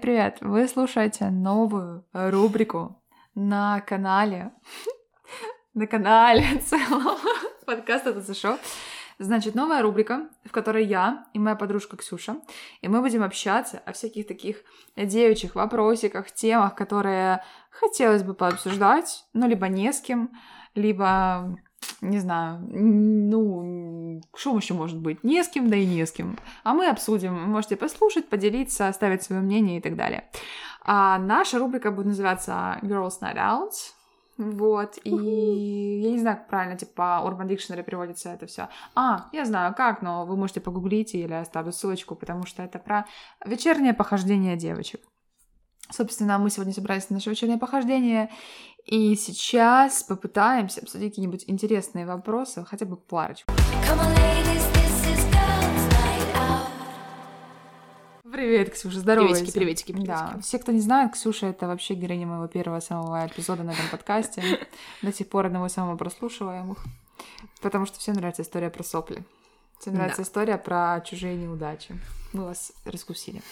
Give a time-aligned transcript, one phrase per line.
[0.00, 0.38] Привет-привет!
[0.42, 3.02] Вы слушаете новую рубрику
[3.34, 4.52] на канале,
[5.74, 7.18] на канале целом
[7.66, 8.58] подкаста «Это шоу».
[9.18, 12.36] Значит, новая рубрика, в которой я и моя подружка Ксюша,
[12.80, 14.62] и мы будем общаться о всяких таких
[14.96, 20.30] девичьих вопросиках, темах, которые хотелось бы пообсуждать, ну, либо не с кем,
[20.76, 21.58] либо
[22.00, 25.24] не знаю, ну, что еще может быть?
[25.24, 26.38] Не с кем, да и не с кем.
[26.64, 27.34] А мы обсудим.
[27.34, 30.28] Можете послушать, поделиться, оставить свое мнение и так далее.
[30.84, 33.72] А наша рубрика будет называться Girls Night Out.
[34.38, 38.68] Вот, и я не знаю, как правильно, типа, Urban Dictionary переводится это все.
[38.94, 43.06] А, я знаю как, но вы можете погуглить или оставлю ссылочку, потому что это про
[43.44, 45.00] вечернее похождение девочек.
[45.90, 48.30] Собственно, мы сегодня собрались на наше вечернее похождение,
[48.88, 53.52] и сейчас попытаемся обсудить какие-нибудь интересные вопросы, хотя бы парочку.
[58.32, 59.26] Привет, Ксюша, здорово.
[59.26, 60.08] Приветики, приветики, приветики.
[60.08, 63.88] Да, все, кто не знает, Ксюша— это вообще героиня моего первого самого эпизода на этом
[63.90, 64.42] подкасте.
[65.02, 66.78] До сих пор одного самого прослушиваемых.
[67.60, 69.22] Потому что всем нравится история про сопли.
[69.80, 71.98] Всем нравится история про чужие неудачи.
[72.32, 73.42] Мы вас раскусили.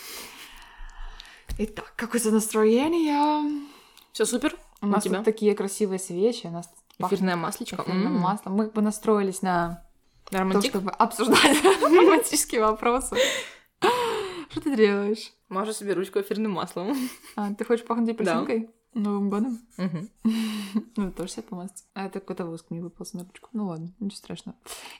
[1.59, 3.67] Итак, какое-то настроение?
[4.13, 4.57] Все супер.
[4.81, 7.83] У нас тут такие красивые свечи, у нас эфирное маслечко.
[7.83, 8.55] Эфирным маслом.
[8.55, 9.85] Мы бы настроились на
[10.31, 10.73] Романтик?
[10.73, 13.17] то, чтобы обсуждать романтические вопросы.
[14.51, 15.33] Что ты делаешь?
[15.49, 16.97] Мажу себе ручку эфирным маслом.
[17.37, 18.71] А, ты хочешь пахнуть апельсинкой?
[18.95, 19.61] Новым годом?
[19.79, 20.33] Угу.
[20.97, 21.85] Ну, тоже себе помазать.
[21.95, 23.51] А это какой-то воск не выпал на ручку.
[23.53, 24.57] Ну ладно, ничего страшного.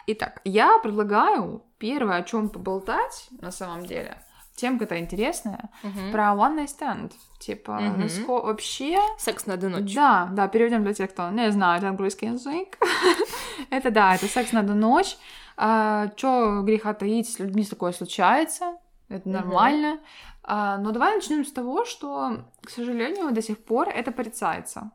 [0.07, 4.23] Итак, я предлагаю первое, о чем поболтать на самом деле.
[4.57, 5.69] Темка это интересная.
[5.85, 6.13] Угу.
[6.13, 7.13] Про one night stand.
[7.39, 8.01] Типа, Мгм.
[8.01, 8.99] насколько вообще...
[9.19, 9.95] Секс на одну ночь.
[9.95, 12.79] Да, да, переведем для тех, кто не знает английский язык.
[13.71, 15.17] это да, это секс на одну ночь.
[15.59, 18.77] А, чё греха таить, с людьми такое случается.
[19.09, 20.01] Это нормально.
[20.43, 24.91] А, но давай начнем с того, что, к сожалению, до сих пор это порицается.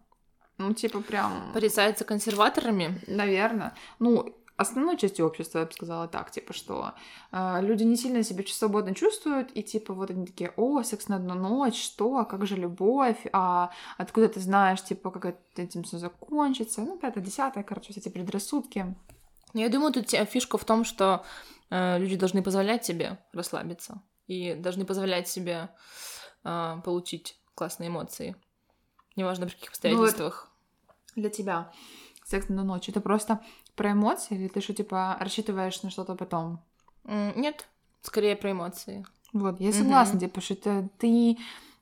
[0.58, 3.00] Ну, типа, прям, Порицается консерваторами.
[3.08, 3.74] наверное.
[4.00, 6.94] Ну, основной частью общества, я бы сказала так, типа, что
[7.32, 11.18] а, люди не сильно себя свободно чувствуют, и типа вот они такие, о, секс на
[11.18, 15.84] одну ночь, что, а как же любовь, а откуда ты знаешь, типа, как это, этим
[15.84, 18.96] все закончится, ну, пятое, десятое, короче, все эти предрассудки.
[19.54, 21.26] Я думаю, тут фишка в том, что
[21.70, 24.02] э, люди должны позволять себе расслабиться.
[24.28, 25.70] И должны позволять себе
[26.46, 28.36] э, получить классные эмоции.
[29.18, 30.50] Неважно, при каких обстоятельствах.
[31.16, 31.72] Для тебя
[32.32, 33.42] секс на одну ночь, это просто
[33.76, 36.60] про эмоции, или ты что, типа, рассчитываешь на что-то потом?
[37.06, 37.68] Нет,
[38.02, 39.06] скорее про эмоции.
[39.34, 41.38] Вот, я согласна, типа, что ты...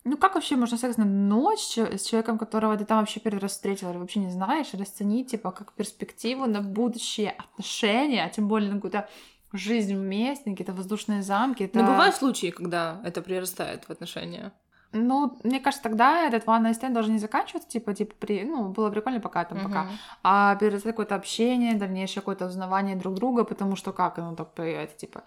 [0.06, 3.52] Ну, как вообще можно секс на ночь с человеком, которого ты там вообще первый раз
[3.52, 8.70] встретила, или вообще не знаешь, расценить, типа, как перспективу на будущее отношения, а тем более
[8.70, 9.10] на какую-то
[9.52, 11.64] жизнь вместе, какие-то воздушные замки.
[11.64, 11.80] Это...
[11.80, 14.54] Но бывают случаи, когда это прирастает в отношения.
[14.92, 18.44] Ну, мне кажется, тогда этот one night stand должен не заканчиваться, типа, типа, при...
[18.44, 19.92] ну, было прикольно пока там, пока, Мгм.
[20.24, 24.98] а перерастать какое-то общение, дальнейшее какое-то узнавание друг друга, потому что как оно так появляется,
[24.98, 25.22] типа.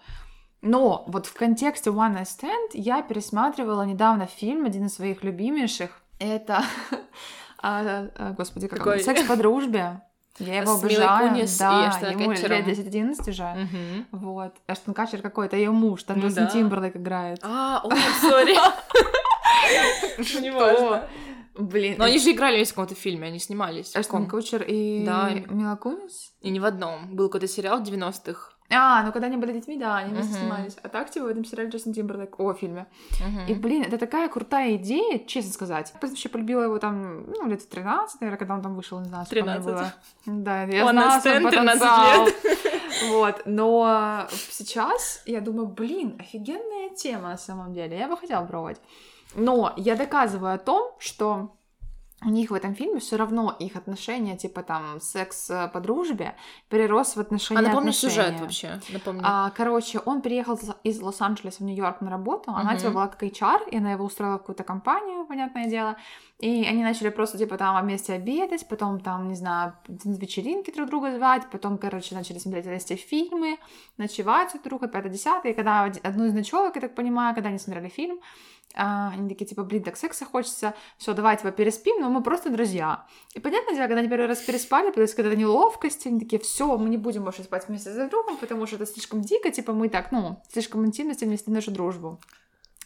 [0.61, 5.91] Но вот в контексте One Night Stand я пересматривала недавно фильм, один из своих любимейших.
[6.19, 6.63] Это,
[7.61, 8.85] а, а, господи, как он?
[8.85, 8.99] Какой?
[9.03, 10.01] «Секс по дружбе».
[10.39, 11.29] Я его С обожаю.
[11.29, 13.43] Кунис и да, Эштоном ему лет 10-11 уже.
[13.43, 14.07] Мгм.
[14.11, 14.55] Вот.
[14.67, 16.49] Эштон Катчер какой-то, ее муж, там Ну Джастин да.
[16.49, 17.39] Тимберлейк играет.
[17.43, 18.55] А, ой, сори.
[20.53, 21.07] Важно.
[21.55, 23.95] Блин, Но они же играли в каком-то фильме, они снимались.
[23.95, 24.27] Эштон?
[24.27, 25.29] Кутчер и Да.
[25.49, 26.33] Мила Кунис?
[26.41, 27.15] И не в одном.
[27.15, 28.49] Был какой-то сериал в 90-х.
[28.75, 30.39] А, ну когда они были детьми, да, они вместе Мгм.
[30.41, 30.77] снимались.
[30.81, 32.87] А так, типа, в этом сериале Джастин Тимберлейк, о, фильме.
[33.19, 33.45] Мгм.
[33.47, 35.93] И, блин, это такая крутая идея, честно сказать.
[36.01, 39.05] Я вообще полюбила его там, ну, лет в 13, наверное, когда он там вышел, не
[39.09, 39.65] знаю, сколько мне 13.
[39.71, 39.93] было.
[40.25, 42.25] Да, я One знала свой stand, 13 потенциал.
[42.25, 42.35] лет.
[43.09, 48.79] Вот, но сейчас я думаю, блин, офигенная тема на самом деле, я бы хотела пробовать.
[49.35, 51.55] Но я доказываю о том, что
[52.25, 56.35] у них в этом фильме все равно их отношения, типа там секс э, по дружбе,
[56.69, 58.11] перерос в отношения А напомни отношения.
[58.11, 58.79] сюжет вообще.
[58.93, 59.21] Напомни.
[59.25, 62.77] А, короче, он переехал из- Лос-Анджелеса в Нью-Йорк на работу, она Мгм.
[62.77, 65.97] типа была как HR, и она его устроила в какую-то компанию, понятное дело,
[66.39, 70.89] и они начали просто типа там вместе обедать, потом там, не знаю, на вечеринки друг
[70.89, 73.57] друга звать, потом, короче, начали смотреть вместе фильмы,
[73.97, 77.57] ночевать друг друга, пятое-десятое, и когда од- одну из ночевок, я так понимаю, когда они
[77.59, 78.19] смотрели фильм,
[78.75, 82.49] а, они такие, типа, блин, так секса хочется, все, давай, типа, переспим, но мы просто
[82.49, 83.05] друзья.
[83.33, 86.89] И понятное дело, когда они первый раз переспали, появилась какая-то неловкость, они такие, все, мы
[86.89, 90.11] не будем больше спать вместе друг другом, потому что это слишком дико, типа, мы так,
[90.11, 92.19] ну, слишком интимно вместе нашу дружбу.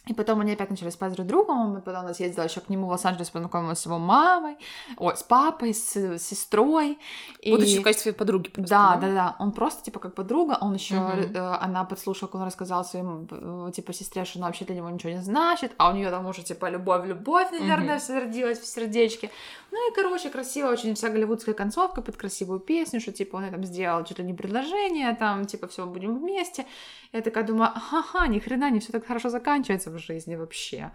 [0.08, 2.70] И потом они опять начали спать друг с другом, и потом нас ездила еще к
[2.70, 4.56] нему в Лос-Анджелес, познакомилась с его мамой,
[4.96, 6.98] ой, с папой, с, с сестрой.
[7.40, 7.50] И...
[7.50, 9.06] Будучи в качестве подруги просто, да, да?
[9.08, 11.34] да, да, он просто, типа, как подруга, он еще, Мгм.
[11.34, 14.88] э, она подслушала, как он рассказал своим, э, типа, сестре, что она вообще для него
[14.88, 18.00] ничего не значит, а у нее там уже, типа, любовь-любовь, наверное, Мгм.
[18.00, 19.30] все родилась в сердечке.
[19.70, 23.64] Ну и, короче, красиво, очень вся голливудская концовка под красивую песню, что, типа, он там
[23.64, 26.64] сделал чуть ли не предложение, там, типа, все, будем вместе.
[27.12, 30.92] Я такая думаю, ага, ни хрена, не все так хорошо заканчивается в жизни вообще.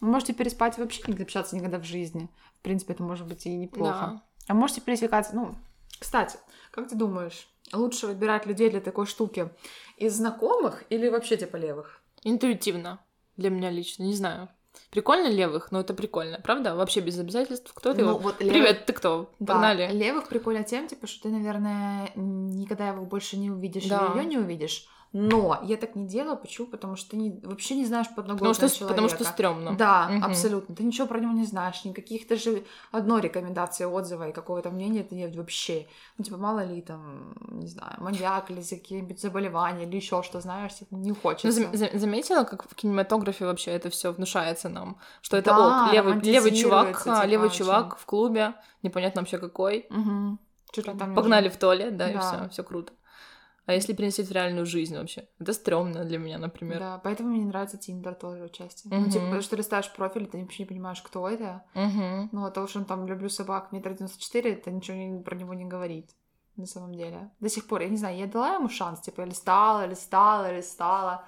[0.00, 2.28] Вы можете переспать и вообще не общаться никогда в жизни.
[2.58, 3.92] В принципе, это может быть и неплохо.
[3.98, 4.22] Да.
[4.48, 5.54] А можете пересекаться, ну,
[5.98, 6.38] кстати,
[6.70, 9.50] как ты думаешь, лучше выбирать людей для такой штуки
[9.96, 12.02] из знакомых или вообще типа левых?
[12.22, 13.00] Интуитивно.
[13.36, 14.48] Для меня лично, не знаю.
[14.90, 16.74] Прикольно левых, но это прикольно, правда?
[16.74, 17.72] Вообще без обязательств.
[17.74, 18.02] Кто ты?
[18.04, 19.32] Ну, вот левых- Привет, ты кто?
[19.38, 19.90] Да, Погнали.
[19.92, 24.06] левых прикольно тем, типа, что ты, наверное, никогда его больше не увидишь Да.
[24.14, 24.86] или ее не увидишь.
[25.18, 26.66] Но я так не делаю, почему?
[26.66, 29.32] Потому что ты не, вообще не знаешь Потому подноготную что, потому что человека.
[29.34, 29.74] стрёмно.
[29.76, 30.24] Да, Мгм.
[30.24, 30.74] абсолютно.
[30.74, 35.14] Ты ничего про него не знаешь, никаких даже одной рекомендации, отзыва и какого-то мнения ты
[35.14, 35.86] нет вообще.
[36.18, 40.74] Ну, типа, мало ли там, не знаю, маньяк или какие-нибудь заболевания или еще что, знаешь,
[40.74, 41.50] типа, не Ну, хочется.
[41.62, 44.98] зам- за- заметила, как в кинематографе вообще это все внушается нам?
[45.22, 47.58] Что это Да, ок, левый, левый чувак, а, типа, левый очень.
[47.58, 48.52] чувак в клубе,
[48.82, 49.86] непонятно вообще какой.
[49.90, 50.38] Мгм.
[50.72, 52.20] Чуть там Погнали в туалет, да, и Да.
[52.20, 52.92] все, все круто.
[53.66, 55.28] А если переносить в реальную жизнь вообще?
[55.40, 56.78] Это стрёмно для меня, например.
[56.78, 58.88] Да, поэтому мне не нравится Тиндер тоже отчасти.
[58.88, 59.10] Ну, Мгм.
[59.10, 61.64] типа, потому что ты листаешь профиль, ты вообще не понимаешь, кто это.
[61.74, 62.28] Мгм.
[62.32, 65.34] Ну, а то, что он там «люблю собак метр девяносто четыре», это ничего не- про
[65.34, 66.10] него не говорит.
[66.56, 67.30] На самом деле.
[67.40, 71.24] До сих пор, я не знаю, я дала ему шанс, типа, я листала, листала, листала.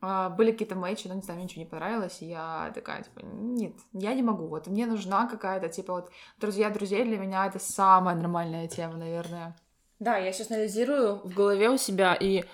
[0.00, 3.20] А, Были какие-то мэчи, но не знаю, мне ничего не понравилось, и я такая, типа,
[3.24, 7.58] нет, я не могу, вот, мне нужна какая-то, типа, вот, друзья друзей для меня это
[7.60, 9.54] самая нормальная тема, наверное.
[10.02, 12.44] Да, я сейчас анализирую в голове у себя, и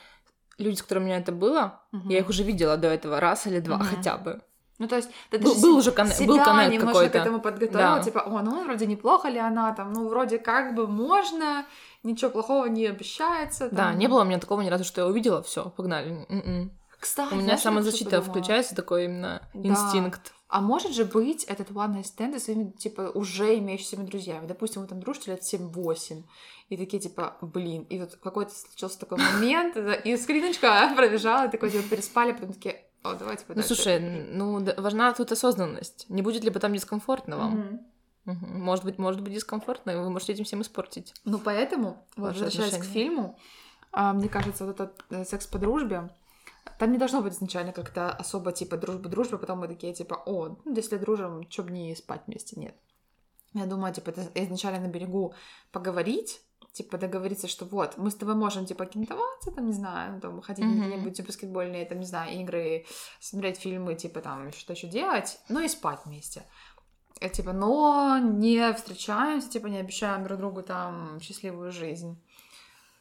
[0.59, 2.09] люди, с которыми у меня это было, Мгм.
[2.11, 3.87] я их уже видела до этого раз или два Мгм.
[3.87, 4.41] хотя бы.
[4.79, 7.19] Ну, то есть, ты Был, был уже конне- себя был коннект немножко к какой-то.
[7.19, 8.03] этому подготовила, Да.
[8.03, 11.65] типа, о, ну, вроде неплохо ли она там, ну, вроде как бы можно,
[12.05, 13.69] ничего плохого не обещается.
[13.71, 13.99] Да, там.
[13.99, 16.29] не было у меня такого ни разу, что я увидела, все, погнали.
[17.01, 19.69] Кстати, У меня знаешь, самозащита включается, такой именно Да.
[19.69, 20.33] инстинкт.
[20.49, 24.47] А может же быть этот one night stand со своими, типа, уже имеющимися друзьями?
[24.47, 26.23] Допустим, вы там дружите лет 7-8,
[26.71, 31.71] и такие, типа, блин, и вот какой-то случился такой момент, и скриночка пробежала, и такой,
[31.71, 36.07] типа, переспали, потом такие, о, давайте Ну, слушай, ну, важна тут осознанность.
[36.09, 37.81] Не будет ли потом дискомфортно вам?
[38.25, 41.15] Может быть, может быть дискомфортно, и вы можете этим всем испортить.
[41.25, 43.39] Ну, поэтому, возвращаясь к фильму,
[43.93, 46.11] а, мне кажется, вот этот э, секс по дружбе,
[46.79, 50.75] там не должно быть изначально как-то особо, типа, дружба-дружба, потом мы такие, типа, о, ну,
[50.75, 52.75] если дружим, чё бы не спать вместе, нет.
[53.55, 55.35] Я думаю, типа, изначально на берегу
[55.73, 56.43] поговорить,
[56.73, 60.65] типа, договориться, что вот, мы с тобой можем, типа, кентоваться, там, не знаю, там, ходить
[60.65, 60.83] на Мгм.
[60.83, 62.85] какие-нибудь типа, баскетбольные, там, не знаю, игры,
[63.21, 66.43] смотреть фильмы, типа, там, что еще делать, ну, и спать вместе.
[67.33, 72.23] Типа, но не встречаемся, типа, не обещаем друг другу там счастливую жизнь.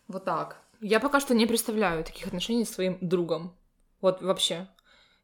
[0.08, 0.64] Вот так.
[0.82, 3.56] Я пока что не представляю таких отношений с своим другом.
[4.02, 4.68] Вот вообще.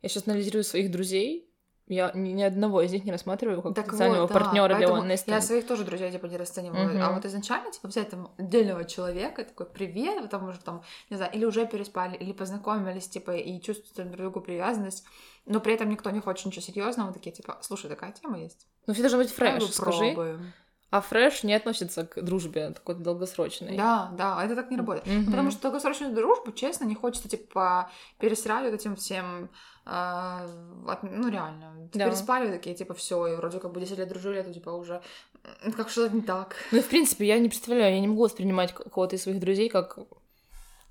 [0.01, 1.49] Я сейчас анализирую своих друзей.
[1.87, 4.87] Я ни, ни одного из них не рассматриваю как Так потенциального вот, да, партнера для
[4.87, 7.03] night Я своих тоже друзей типа не расцениваю.
[7.03, 7.15] А Мгм.
[7.15, 11.43] вот изначально, типа, взять там отдельного человека, такой привет, потому что там, не знаю, или
[11.43, 15.03] уже переспали, или познакомились, типа, и чувствуют друг другу привязанность,
[15.45, 18.65] но при этом никто не хочет ничего серьезного, такие, типа, слушай, такая тема есть.
[18.87, 19.97] Ну, все должно быть фреш, скажи.
[19.97, 20.53] попробуем.
[20.93, 23.75] А фреш не относится к дружбе такой долгосрочной.
[23.75, 25.07] Да, да, это так не работает.
[25.07, 25.25] Мгм.
[25.25, 29.49] Потому что долгосрочную дружбу, честно, не хочется, типа, пересрать вот этим всем,
[29.85, 30.45] а,
[30.87, 31.89] от- ну, реально.
[31.93, 32.05] Да.
[32.05, 35.01] Переспали такие, типа, все, и вроде как бы 10 лет дружили, а то, типа, уже
[35.75, 36.55] как что-то не так.
[36.71, 39.69] Ну, и, в принципе, я не представляю, я не могу воспринимать кого-то из своих друзей
[39.69, 39.97] как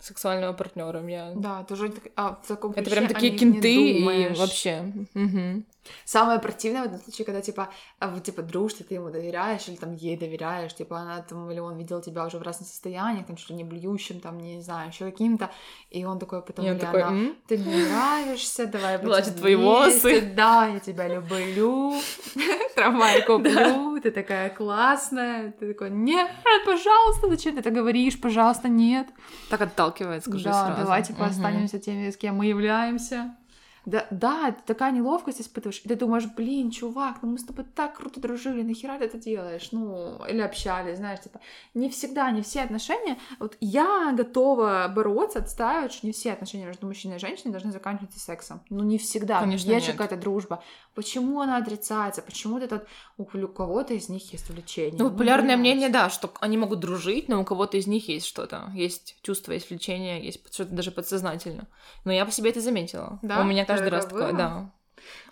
[0.01, 1.01] сексуального партнера.
[1.09, 1.33] Я...
[1.37, 4.93] Да, ты уже а, в таком Это прям такие кенты и вообще.
[5.15, 5.65] Мгм.
[6.05, 9.95] Самое противное в этом случае, когда, типа, а, типа, дружите, ты ему доверяешь, или там
[9.95, 13.51] ей доверяешь, типа, она там, или он видел тебя уже в разных состояниях, там, чуть
[13.51, 15.51] ли не блюющим, там, не знаю, еще каким-то,
[15.91, 20.33] и он такой потом, И он такой, она, ты мне нравишься, давай Гладит твои волосы.
[20.37, 21.95] Да, я тебя люблю,
[22.75, 26.31] трамвай куплю, ты такая классная, ты такой, нет,
[26.65, 29.09] пожалуйста, зачем ты это говоришь, пожалуйста, нет.
[29.51, 30.83] Так отталкивает, скажи да, сразу.
[30.83, 33.37] давай, типа, останемся теми, с кем мы являемся.
[33.85, 37.65] Да, да, ты такая неловкость испытываешь, и ты думаешь, блин, чувак, ну мы с тобой
[37.75, 39.69] так круто дружили, нахера ты это делаешь?
[39.73, 41.41] Ну, или общались, знаешь, типа,
[41.75, 46.87] не всегда, не все отношения, вот я готова бороться, отстаивать, что не все отношения между
[46.87, 48.61] мужчиной и женщиной должны заканчиваться сексом.
[48.71, 50.63] Ну, не всегда, Конечно, есть же какая-то дружба.
[50.95, 52.23] Почему она отрицается?
[52.23, 52.87] Почему этот,
[53.17, 54.95] у кого-то из них есть увлечение?
[54.97, 55.61] Ну, популярное блядь.
[55.61, 58.71] мнение, да, что они могут дружить, но у кого-то из них есть что-то.
[58.75, 61.67] Есть чувство, есть влечение, есть что-то даже подсознательно.
[62.05, 63.19] Но я по себе это заметила.
[63.23, 63.41] Да?
[63.41, 64.71] У меня каждый раз такое, да.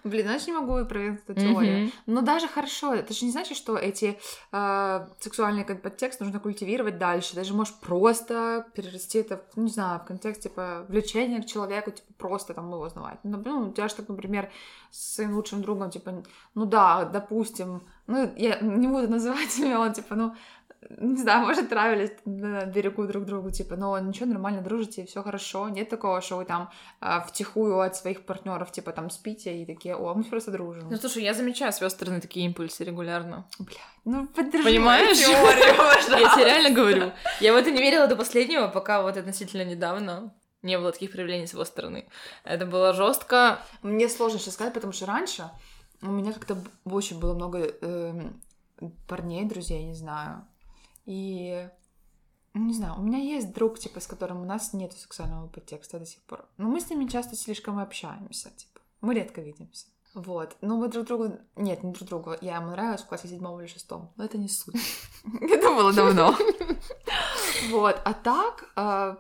[0.03, 1.85] Блин, знаешь, не могу проверить эту теорию.
[1.85, 1.93] Мгм.
[2.07, 4.19] Но даже хорошо, это же не значит, что эти
[4.51, 7.35] э, сексуальные кон- подтексты нужно культивировать дальше.
[7.35, 12.13] Даже можешь просто перерасти это, в, не знаю, в контекст, типа, влечения к человеку, типа,
[12.17, 13.19] просто там его узнавать.
[13.25, 14.51] Ну, ну, у тебя же так, например,
[14.91, 16.23] с своим лучшим другом, типа,
[16.55, 20.35] ну да, допустим, ну, я не буду называть имя, он, типа, ну,
[20.89, 25.69] не знаю, может, нравились на берегу друг другу, типа, но ничего, нормально дружите, все хорошо.
[25.69, 26.71] Нет такого, что вы там
[27.01, 30.89] а, втихую от своих партнеров, типа, там спите и такие, о, мы просто дружим.
[30.91, 33.47] Ну, слушай, я замечаю с его стороны такие импульсы регулярно.
[33.59, 35.19] Бля, ну поддержи Понимаешь?
[35.19, 36.21] теорию.
[36.21, 37.13] Я тебе реально говорю.
[37.41, 41.47] Я в это не верила до последнего, пока вот относительно недавно не было таких проявлений
[41.47, 42.09] с его стороны.
[42.45, 43.59] Это было жестко.
[43.83, 45.51] Мне сложно сейчас сказать, потому что раньше
[46.03, 48.41] у меня как-то очень было много эм,
[49.07, 50.47] парней, друзей, не знаю.
[51.11, 51.69] И
[52.55, 55.99] ну, не знаю, у меня есть друг, типа, с которым у нас нет сексуального подтекста
[55.99, 56.49] до сих пор.
[56.57, 58.81] Но мы с ними часто слишком общаемся, типа.
[59.01, 59.87] Мы редко видимся.
[60.15, 60.57] Вот.
[60.61, 61.33] Но мы друг другу...
[61.57, 62.35] Нет, не друг другу.
[62.41, 64.13] Я ему нравилась в классе седьмом или шестом.
[64.17, 64.77] Но это не суть.
[65.41, 66.37] Это было давно.
[67.71, 68.01] Вот.
[68.05, 69.17] А так, э,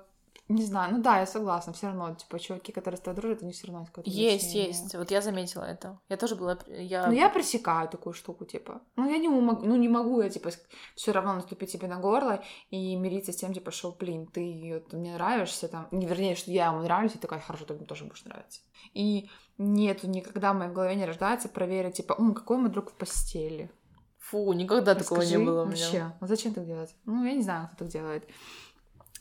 [0.50, 3.47] не знаю, ну да, я согласна, все равно, типа, чуваки, которые с тобой дружат, у
[3.47, 4.95] них все равно какое-то Есть, есть.
[4.95, 6.00] Вот я заметила это.
[6.09, 6.59] Я тоже была...
[6.66, 7.07] Я...
[7.07, 8.80] Ну, я пресекаю такую штуку, типа.
[8.97, 10.50] Ну, я не могу, ну, не могу я, типа,
[10.97, 14.92] все равно наступить тебе на горло и мириться с тем, типа, что, блин, ты вот
[14.92, 18.04] мне нравишься, там, не, вернее, что я ему нравлюсь, и такая, хорошо, ты мне тоже
[18.04, 18.61] будешь нравиться.
[18.92, 22.95] И нету никогда в моей голове не рождается проверить, типа, «М, какой мы друг в
[22.95, 23.71] постели.
[24.19, 25.76] Фу, никогда такого Расскажи не было у меня.
[25.76, 26.12] вообще.
[26.21, 26.95] Ну, зачем так делать?
[27.04, 28.28] Ну, я не знаю, кто так делает.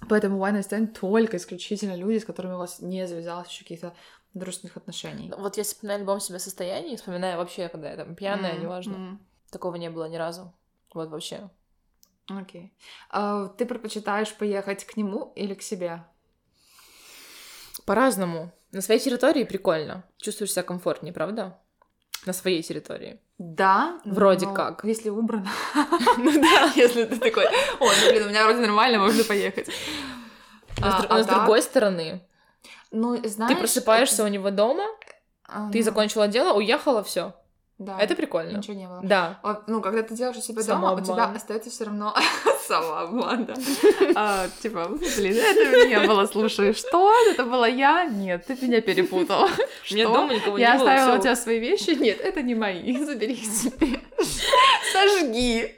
[0.08, 3.94] Поэтому one night stand только исключительно люди, с которыми у вас не завязалось еще каких-то
[4.34, 5.32] дружественных отношений.
[5.38, 8.94] Вот я вспоминаю в любом себе состоянии, вспоминаю вообще, когда я там пьяная, М, неважно.
[8.94, 9.28] м.
[9.52, 10.54] Такого не было ни разу.
[10.94, 11.50] Вот вообще.
[12.28, 12.74] Окей.
[13.10, 16.04] А, ты предпочитаешь поехать к нему или к себе?
[17.86, 18.52] По-разному.
[18.72, 20.04] На своей территории прикольно.
[20.18, 21.60] Чувствуешь себя комфортнее, правда?
[22.26, 23.20] На своей территории.
[23.38, 24.00] Да.
[24.04, 24.84] Вроде но как.
[24.84, 25.50] Если убрано.
[26.18, 26.72] Ну да.
[26.76, 29.70] Если ты такой, о, ну блин, у меня вроде нормально, можно поехать.
[30.80, 31.36] Но с А, а с так?
[31.38, 32.22] другой стороны,
[32.92, 33.54] Ну, знаешь...
[33.54, 34.84] ты просыпаешься у него дома,
[35.72, 37.34] ты закончила дело, уехала, все.
[37.80, 37.98] Да.
[37.98, 38.58] Это прикольно.
[38.58, 39.00] Ничего не было.
[39.02, 39.40] Да.
[39.42, 42.14] Вот, Ну, когда ты делаешь у себя дома, у тебя остается все равно
[42.68, 43.54] самообман, да.
[44.16, 47.10] А, Типа, блин, это не было, слушай, что?
[47.32, 48.04] Это была я?
[48.04, 49.48] Нет, ты меня перепутал.
[49.84, 50.04] Что?
[50.04, 50.92] дома никого Я не было.
[50.92, 51.92] оставила у тебя свои вещи?
[51.92, 52.98] Нет, это не мои.
[53.06, 54.02] Забери их себе.
[54.92, 55.78] Сожги.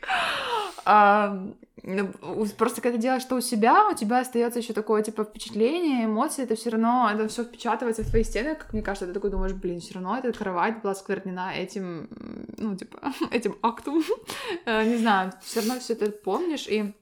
[2.57, 6.55] Просто когда делаешь что у себя, у тебя остается еще такое типа впечатление, эмоции, это
[6.55, 9.79] все равно, это все впечатывается в твои стены, как мне кажется, ты такой думаешь, блин,
[9.79, 12.07] все равно эта кровать была сквернена этим,
[12.57, 13.00] ну, типа,
[13.31, 14.03] этим актом.
[14.65, 16.93] Э, Не знаю, все равно все это помнишь, и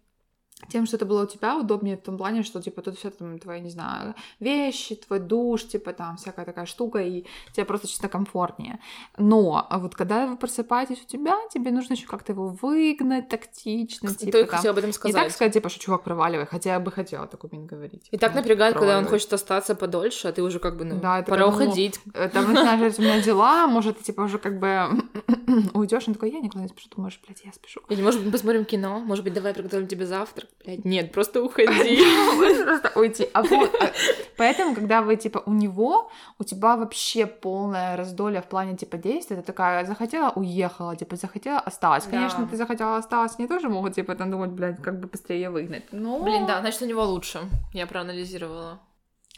[0.68, 3.39] тем, что это было у тебя, удобнее в том плане, что, типа, тут все там
[3.39, 8.10] твои, не знаю, вещи, твой душ, типа, там, всякая такая штука, и тебе просто чисто
[8.10, 8.80] комфортнее.
[9.18, 14.10] Но а вот когда вы просыпаетесь у тебя, тебе нужно еще как-то его выгнать тактично,
[14.10, 15.16] Кстати, типа, там, об этом не сказать.
[15.24, 18.08] так сказать, типа, что чувак, проваливай, хотя я бы хотела так умень говорить.
[18.12, 21.00] И так Ну, напрягает, когда он хочет остаться подольше, а ты уже как бы, ну,
[21.00, 22.00] Да, пора как, ну, уходить.
[22.13, 24.89] Э, Там говорить, у меня дела, может, ты, типа, уже как бы
[25.74, 27.82] уйдешь, он такой, я никуда не спешу, думаешь, блядь, я спешу.
[27.89, 30.49] Или, может быть, посмотрим кино, может быть, давай приготовим тебе завтрак.
[30.63, 32.01] Блядь, нет, просто уходи.
[32.36, 33.29] Можно просто уйти.
[33.34, 33.91] А а,
[34.38, 39.38] поэтому, когда вы, типа, у него, у тебя вообще полное раздолье в плане, типа, действия.
[39.38, 42.06] Ты такая, захотела, уехала, типа, захотела, осталась.
[42.06, 45.84] Конечно, ты захотела, осталась, они тоже могут, типа, там думать, блядь, как бы быстрее выгнать.
[45.91, 46.22] Но...
[46.22, 47.39] Блин, да, значит, у него лучше.
[47.74, 48.79] Я проанализировала.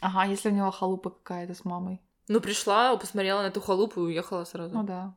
[0.00, 2.00] Ага, если у него халупа какая-то с мамой.
[2.28, 4.82] Ну, пришла, посмотрела на эту халупу и уехала Ну сразу.
[4.82, 5.14] да.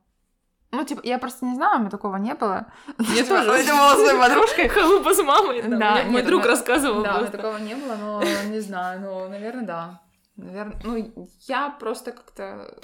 [0.72, 2.66] Ну, типа, я просто не знаю, у меня такого не было.
[2.98, 3.62] Мне Типа, тоже.
[3.62, 4.68] Я была своей подружкой.
[4.68, 5.62] Халупа с мамой.
[5.62, 6.02] да.
[6.06, 10.00] Мой друг рассказывал Да, такого не было, но не знаю, ну, наверное, да.
[10.36, 11.12] Наверное, ну,
[11.48, 12.76] я просто как-то...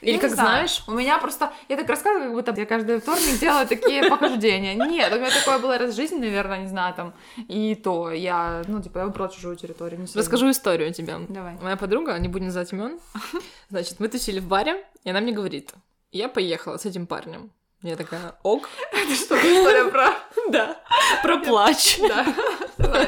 [0.00, 1.52] Или Я как знаю, знаешь, У меня просто...
[1.68, 4.74] Я так рассказываю, как будто я каждый вторник делаю такие похождения.
[4.76, 7.12] Нет, у меня такое было раз в жизни, наверное, не знаю, там.
[7.48, 10.06] И то я, ну, типа, я выбрала чужую территорию.
[10.14, 11.16] расскажу историю тебе.
[11.28, 11.58] Давай.
[11.60, 13.00] Моя подруга, не будем называть имен,
[13.70, 15.72] значит, мы тусили в баре, и она мне говорит,
[16.12, 17.52] я поехала с этим парнем.
[17.82, 18.68] Я такая, ок.
[18.92, 20.14] Это что, история про...
[20.50, 20.80] Да.
[21.22, 21.98] Про плач.
[22.78, 23.06] Да.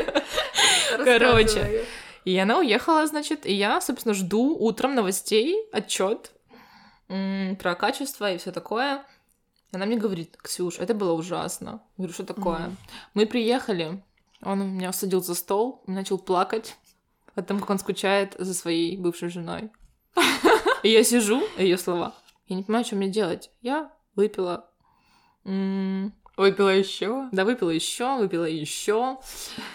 [1.04, 1.86] Короче.
[2.24, 6.32] И она уехала, значит, и я, собственно, жду утром новостей, отчет
[7.08, 9.04] про качество и все такое.
[9.72, 11.82] Она мне говорит, Ксюш, это было ужасно.
[11.96, 12.76] Я говорю, что такое?
[13.14, 14.02] Мы приехали,
[14.42, 16.76] он меня усадил за стол, начал плакать
[17.34, 19.70] о том, как он скучает за своей бывшей женой.
[20.82, 22.14] И я сижу, ее слова.
[22.52, 23.50] Я не понимаю, что мне делать.
[23.62, 24.68] Я выпила.
[26.36, 27.28] Выпила еще.
[27.32, 29.18] да, выпила еще, выпила еще.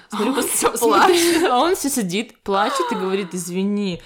[0.09, 3.99] Смотрю, он всё смотрю, а он все сидит, плачет и говорит, извини.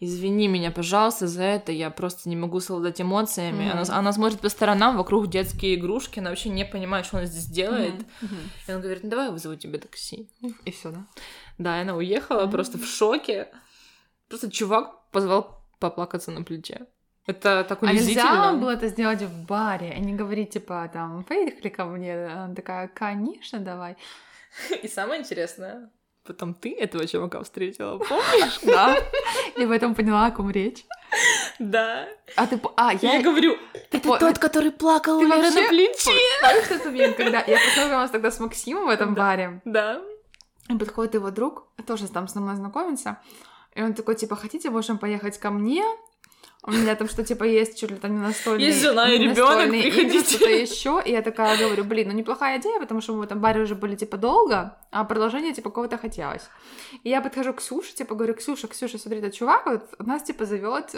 [0.00, 3.64] извини меня, пожалуйста, за это, я просто не могу совладать эмоциями.
[3.64, 3.78] Мгм.
[3.78, 7.46] Она, она смотрит по сторонам, вокруг детские игрушки, она вообще не понимает, что она здесь
[7.46, 7.94] делает.
[8.20, 8.36] Мгм.
[8.66, 10.28] И она говорит, ну давай я вызову тебе такси.
[10.66, 11.06] И все, да?
[11.56, 12.50] Да, и она уехала Мгм.
[12.50, 13.48] просто в шоке.
[14.28, 16.86] Просто чувак позвал поплакаться на плече.
[17.28, 21.68] Это так А нельзя было это сделать в баре, а не говорить, типа, там, поехали
[21.68, 22.26] ко мне.
[22.26, 23.96] Она такая, конечно, давай.
[24.82, 25.90] И самое интересное,
[26.24, 28.58] потом ты этого чувака встретила, помнишь?
[28.62, 28.96] Да.
[29.56, 30.84] Я в этом поняла, о ком речь.
[31.58, 32.08] Да.
[32.36, 32.58] А ты...
[32.76, 33.22] А, Я я...
[33.22, 33.56] говорю,
[33.90, 36.10] Ты это по- тот, который плакал у Леры вообще- на плече.
[36.42, 39.22] Помнишь этот момент, когда я познакомилась тогда с Максимом в этом Да.
[39.22, 39.60] баре?
[39.64, 40.00] Да.
[40.70, 43.18] И подходит его друг, тоже там с мной знакомится,
[43.74, 45.84] и он такой, типа, хотите, можем поехать ко мне?
[46.68, 48.66] У меня там что, типа, есть чуть ли там не настольные...
[48.66, 50.20] Есть жена и игры, приходите.
[50.20, 51.02] что-то еще.
[51.02, 53.74] И я такая говорю, блин, ну неплохая идея, потому что мы в этом баре уже
[53.74, 56.42] были, типа, долго, а продолжение, типа, кого-то хотелось.
[57.04, 60.44] И я подхожу к Ксюше, типа, говорю, Ксюша, Ксюша, смотри, этот чувак вот нас, типа,
[60.44, 60.94] зовет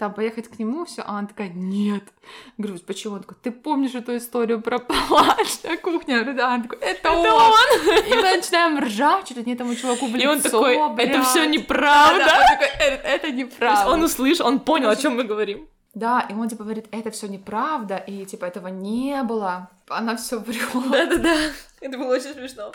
[0.00, 2.02] там поехать к нему, все, а она такая, нет.
[2.58, 3.14] Говорю, почему?
[3.14, 6.14] Он такой, ты помнишь эту историю про плач на кухне?
[6.14, 7.54] Я говорю, да, он такой, это, он.
[8.08, 11.26] И мы начинаем ржать, что-то не этому чуваку в И он лицо, такой, это блядь.
[11.26, 12.24] все Да, неправда.
[12.24, 13.90] да, он такой, «Э, это То есть неправда.
[13.92, 15.68] он услышал, он понял, о чем мы говорим.
[15.92, 19.68] Да, и он типа говорит, это все неправда, и типа этого не было.
[19.88, 20.68] Она все врет.
[20.90, 21.36] Да-да-да.
[21.80, 22.72] Это было очень смешно.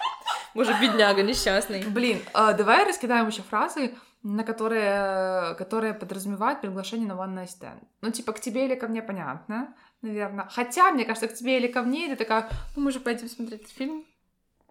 [0.54, 1.84] Боже, бедняга несчастный.
[1.84, 3.94] Блин, а, давай раскидаем еще фразы,
[4.26, 7.84] на которые, которые подразумевают приглашение на one night stand.
[8.02, 10.48] Ну, типа, к тебе или ко мне, понятно, наверное.
[10.50, 13.30] Хотя, мне кажется, к тебе или ко мне, и ты такая, ну, мы же пойдем
[13.30, 14.04] смотреть фильм.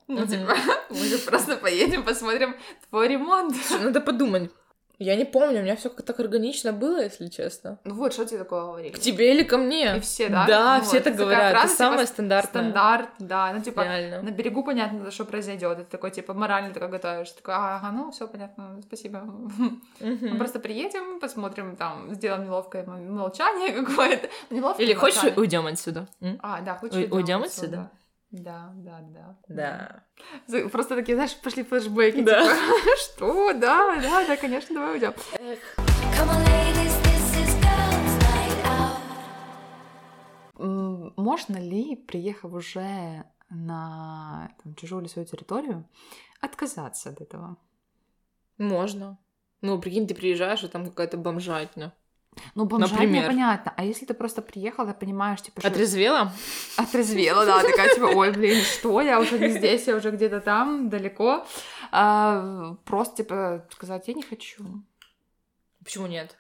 [0.09, 0.57] Ну, типа,
[0.91, 2.57] мы же просто поедем, посмотрим
[2.91, 3.55] твой ремонт.
[3.71, 4.51] Надо подумать.
[4.99, 7.79] Я не помню, у меня все как-то так органично было, если честно.
[7.85, 8.93] Ну вот, что тебе такое говорили?
[8.93, 9.97] К тебе или ко мне?
[9.97, 10.47] И все, да?
[10.47, 11.51] Да, Ну все вот, так это такая говорят.
[11.53, 12.63] фраза, Это типа, самое стандартное.
[12.63, 13.53] Стандарт, да.
[13.53, 14.23] Ну, типа, Реально.
[14.23, 15.79] на берегу понятно, что произойдет.
[15.79, 17.37] Ты такой, типа, морально такой готовишься.
[17.37, 19.23] Такой, ага, ну, все понятно, спасибо.
[20.01, 24.29] Мы просто приедем, посмотрим, там, сделаем неловкое молчание какое-то.
[24.51, 26.07] Неловкое Или хочешь, уйдем отсюда?
[26.41, 27.91] А, да, хочешь, Уй- уйдем отсюда?
[28.35, 30.03] Да, да, да.
[30.49, 30.69] Да.
[30.71, 32.21] Просто такие, знаешь, пошли флешбеки.
[32.23, 32.43] Да.
[32.43, 33.53] типа, что?
[33.53, 35.15] Да, да, да, конечно, давай уйдем.
[41.17, 45.89] Можно ли, приехав уже на там, чужую или свою территорию,
[46.41, 47.57] отказаться от этого?
[48.59, 49.17] Можно.
[49.61, 51.95] Ну, прикинь, ты приезжаешь, и там какая-то бомжатня.
[52.55, 53.27] Ну, бомжатня, Например?
[53.27, 53.73] понятно.
[53.77, 55.69] А если ты просто приехала, понимаешь, типа, что...
[55.69, 56.33] Отрезвела?
[56.77, 60.89] Отрезвела, да, такая, типа, ой, блин, что, я уже не здесь, я уже где-то там,
[60.89, 61.47] далеко.
[61.93, 64.65] А, просто, типа, сказать, я не хочу.
[65.85, 66.37] Почему нет?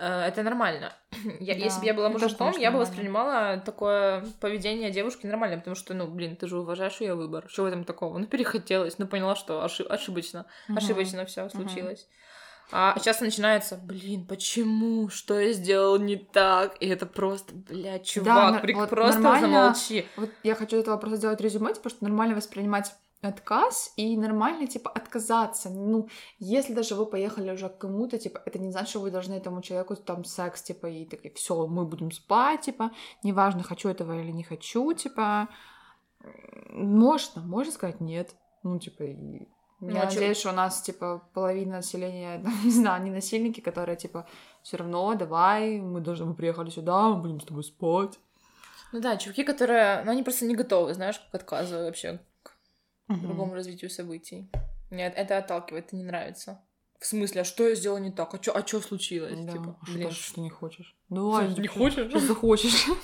[0.00, 0.92] Э, Это нормально.
[1.40, 5.76] Я- Да, если бы я была мужиком, я бы воспринимала такое поведение девушки нормально, потому
[5.76, 7.46] что, ну, блин, ты же уважаешь ее выбор.
[7.48, 8.18] Что в этом такого?
[8.18, 10.46] Ну, перехотелось, ну, поняла, что ошиб- ошибочно.
[10.66, 10.78] Мгм.
[10.78, 12.08] Ошибочно все случилось.
[12.70, 15.08] А сейчас начинается, блин, почему?
[15.08, 16.76] Что я сделал не так?
[16.80, 20.06] И это просто, блядь, чувак, нар- при- вот просто замолчи.
[20.16, 24.90] Вот я хочу этого просто сделать резюме, типа, что нормально воспринимать отказ и нормально, типа,
[24.90, 25.70] отказаться.
[25.70, 29.34] Ну, если даже вы поехали уже к кому-то, типа, это не значит, что вы должны
[29.34, 32.92] этому человеку там секс, типа, и такие, все, мы будем спать, типа,
[33.24, 35.48] неважно, хочу этого или не хочу, типа,
[36.70, 38.34] можно, можно сказать нет.
[38.62, 39.48] Ну, типа, и
[39.80, 43.60] я а чё- надеюсь, что у нас, типа, половина населения, там, не знаю, не насильники,
[43.60, 44.26] которые, типа,
[44.62, 48.18] все равно, давай, мы должны, мы приехали сюда, мы будем с тобой спать.
[48.92, 52.52] Ну да, чуваки, которые, ну, они просто не готовы, знаешь, к отказу вообще, к
[53.08, 53.20] Мгм.
[53.22, 54.50] другому развитию событий.
[54.90, 56.60] Нет, это отталкивает, это не нравится.
[56.98, 58.34] В смысле, а что я сделала не так?
[58.34, 59.38] А чё, а чё случилось?
[59.44, 60.96] Да, Типа, а что блин, что ты не хочешь?
[61.10, 62.08] Давай, что, не что- хочешь?
[62.10, 62.86] Что захочешь?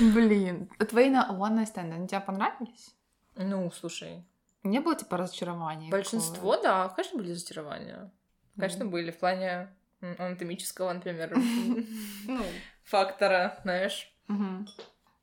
[0.00, 2.94] Блин, а твои на one night stand, они тебе понравились?
[3.34, 4.24] Ну, слушай,
[4.66, 5.90] Не было типа разочарования?
[5.90, 6.62] большинство, какого?
[6.62, 8.12] да, конечно, были разочарования.
[8.58, 8.92] Конечно, Мгм.
[8.92, 11.34] были в плане анатомического, например,
[12.26, 12.44] Ну,
[12.84, 14.12] фактора, знаешь.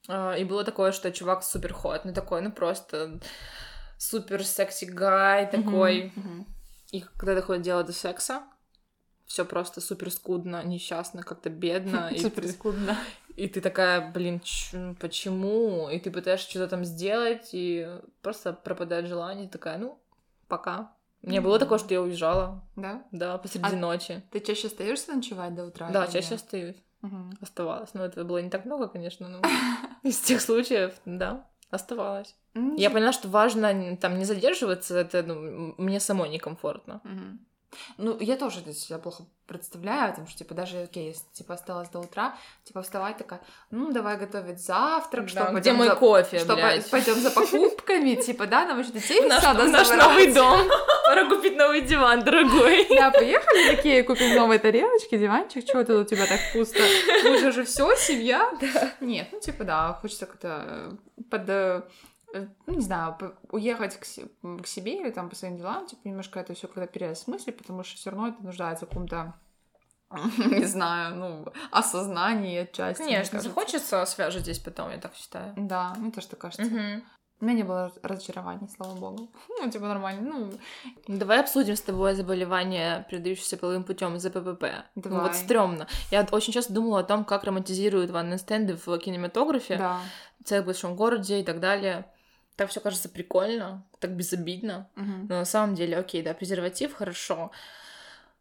[0.08, 3.20] А, И было такое, что чувак супер хот, ну такой, ну просто
[3.98, 6.12] супер секси гай такой.
[6.92, 8.44] И когда доходит дело до секса,
[9.26, 12.12] все просто супер скудно, несчастно, как-то бедно.
[12.18, 12.98] Супер скудно.
[13.36, 15.90] И ты такая, блин, ч- почему?
[15.90, 17.88] И ты пытаешься что-то там сделать, и
[18.22, 19.48] просто пропадает желание.
[19.50, 20.00] Такая, ну,
[20.48, 20.94] пока.
[21.24, 23.04] У меня было такое, что я уезжала, Да?
[23.12, 24.22] да, посреди А ночи.
[24.32, 25.90] Ты чаще остаешься ночевать до утра?
[25.90, 26.40] Да, чаще нет?
[26.42, 26.76] остаюсь.
[27.02, 27.38] Мгм.
[27.42, 27.94] Оставалась.
[27.94, 29.42] Но это было не так много, конечно, но
[30.04, 32.36] из тех случаев, да, оставалась.
[32.78, 37.02] Я поняла, что важно там не задерживаться, это ну, мне самой некомфортно.
[37.98, 41.90] Ну, я тоже для себя плохо представляю, потому что, типа, даже, окей, если, типа, осталось
[41.90, 45.96] до утра, типа, вставать такая, ну, давай готовить завтрак, что Да, пойдём где мой за-
[45.96, 46.90] кофе, что блядь?
[46.90, 50.62] пойдем за покупками, типа, да, нам еще детей наш, сад в наш новый дом.
[51.06, 52.88] Пора купить новый диван, дорогой.
[52.90, 56.80] Да, поехали Икею, купим новые тарелочки, диванчик, чего тут у тебя так пусто?
[57.24, 58.50] Мы же уже все, семья?
[59.02, 60.98] Нет, ну, типа, да, хочется как-то
[61.30, 61.82] под, э,
[62.34, 63.18] ну, не знаю,
[63.52, 67.58] уехать к, к себе или там по своим делам, типа, немножко это все когда переосмыслить,
[67.58, 69.34] потому что все равно это нуждается в каком-то
[70.38, 73.02] не знаю, ну, осознании отчасти.
[73.02, 73.50] мне Конечно, кажется.
[73.50, 75.54] захочется, свяжет здесь потом, я так считаю.
[75.58, 76.64] Да, мне тоже так кажется.
[76.64, 77.04] Мгм.
[77.42, 79.30] У меня не было разочарований, слава богу.
[79.60, 80.52] Ну, типа, нормально, ну,
[81.08, 84.86] Давай обсудим с тобой заболевание, передающееся половым путем ЗППП.
[84.96, 85.22] Ну, Давай.
[85.24, 85.88] вот стрёмно.
[86.12, 90.00] Я очень часто думала о том, как романтизируют ванны стенды в кинематографе, да.
[90.40, 92.06] в целом большом городе и так далее.
[92.56, 94.90] Так все кажется прикольно, так безобидно.
[94.96, 95.28] Мгм.
[95.28, 97.52] Но на самом деле, окей, да, презерватив хорошо.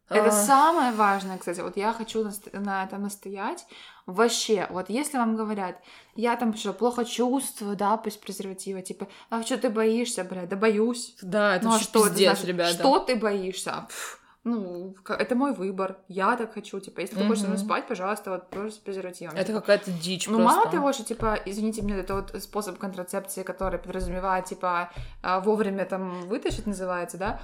[0.09, 1.61] Это А, самое важное, кстати.
[1.61, 3.65] Вот я хочу на этом настоять.
[4.05, 5.77] Вообще, вот если вам говорят,
[6.15, 10.57] я там что, плохо чувствую, да, без презерватива, типа, а что ты боишься, блядь, да
[10.57, 11.15] боюсь.
[11.21, 12.73] Да, это ну а что пиздец, ребята.
[12.73, 13.87] Что ты боишься?
[13.87, 17.87] Пф, ну, это мой выбор, я так хочу, типа, если ты хочешь со мной спать,
[17.87, 19.35] пожалуйста, вот просто с презервативом.
[19.37, 20.57] Это какая-то дичь ну, просто.
[20.57, 25.85] мало того, что, типа, извините меня, это вот способ контрацепции, который подразумевает, типа, а, вовремя
[25.85, 27.39] там вытащить, называется, да?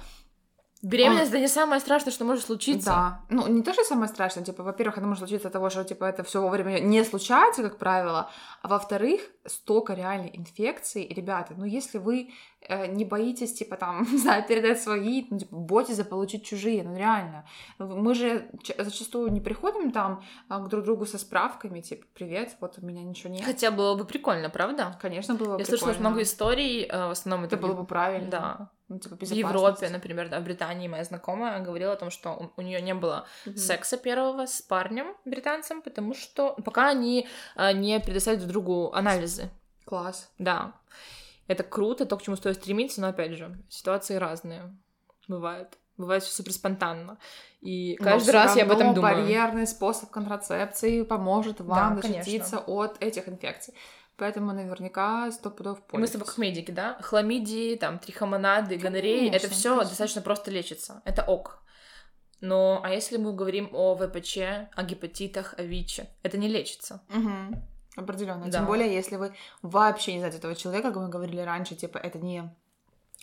[0.82, 2.90] Беременность, это не самое страшное, что может случиться.
[2.90, 3.20] Да.
[3.28, 6.04] Ну, не то, что самое страшное, типа, во-первых, это может случиться от того, что, типа,
[6.04, 8.30] это все вовремя не случается, как правило,
[8.62, 12.30] а во-вторых, столько реальной инфекций, ребята, ну, если вы
[12.68, 17.44] не боитесь, типа, там, не знаю, передать свои, ну, типа, бойтесь заполучить чужие, ну, реально.
[17.78, 22.78] Мы же зачастую не приходим там а, к друг другу со справками, типа, привет, вот
[22.78, 23.44] у меня ничего нет.
[23.44, 24.96] Хотя было бы прикольно, правда?
[25.00, 26.10] Конечно, было бы Я слышала прикольно.
[26.10, 28.30] много историй, э, в основном это, Это было бы правильно.
[28.30, 28.70] Да.
[28.88, 32.60] Ну, типа, В Европе, например, да, в Британии моя знакомая говорила о том, что у,
[32.60, 33.56] нее не было Мгм.
[33.56, 39.48] секса первого с парнем британцем, потому что пока они э, не предоставили друг другу анализы.
[39.84, 40.30] Класс.
[40.38, 40.74] Да.
[41.50, 44.72] Это круто, то, к чему стоит стремиться, но опять же, сиситуации разные
[45.26, 45.78] бывают.
[45.96, 47.18] Бывает все супер спонтанно.
[47.60, 49.16] И каждый раз я об этом думаю.
[49.16, 52.22] барьерный способ контрацепции поможет вам Да, конечно.
[52.22, 53.74] защититься от этих инфекций.
[54.16, 56.96] Поэтому наверняка сто пудов И мы с тобой как медики, да?
[57.02, 59.88] Хламидии, там, трихомонады, гонореи, это Конечно, все конечно.
[59.88, 61.02] достаточно просто лечится.
[61.04, 61.64] Это ок.
[62.40, 64.38] Но, а если мы говорим о ВПЧ,
[64.76, 67.02] о гепатитах, о ВИЧе, это не лечится.
[67.08, 67.60] Мгм.
[67.96, 68.46] Определенно.
[68.46, 68.58] Да.
[68.58, 72.18] Тем более, если вы вообще не знаете этого человека, как мы говорили раньше, типа, это
[72.18, 72.54] не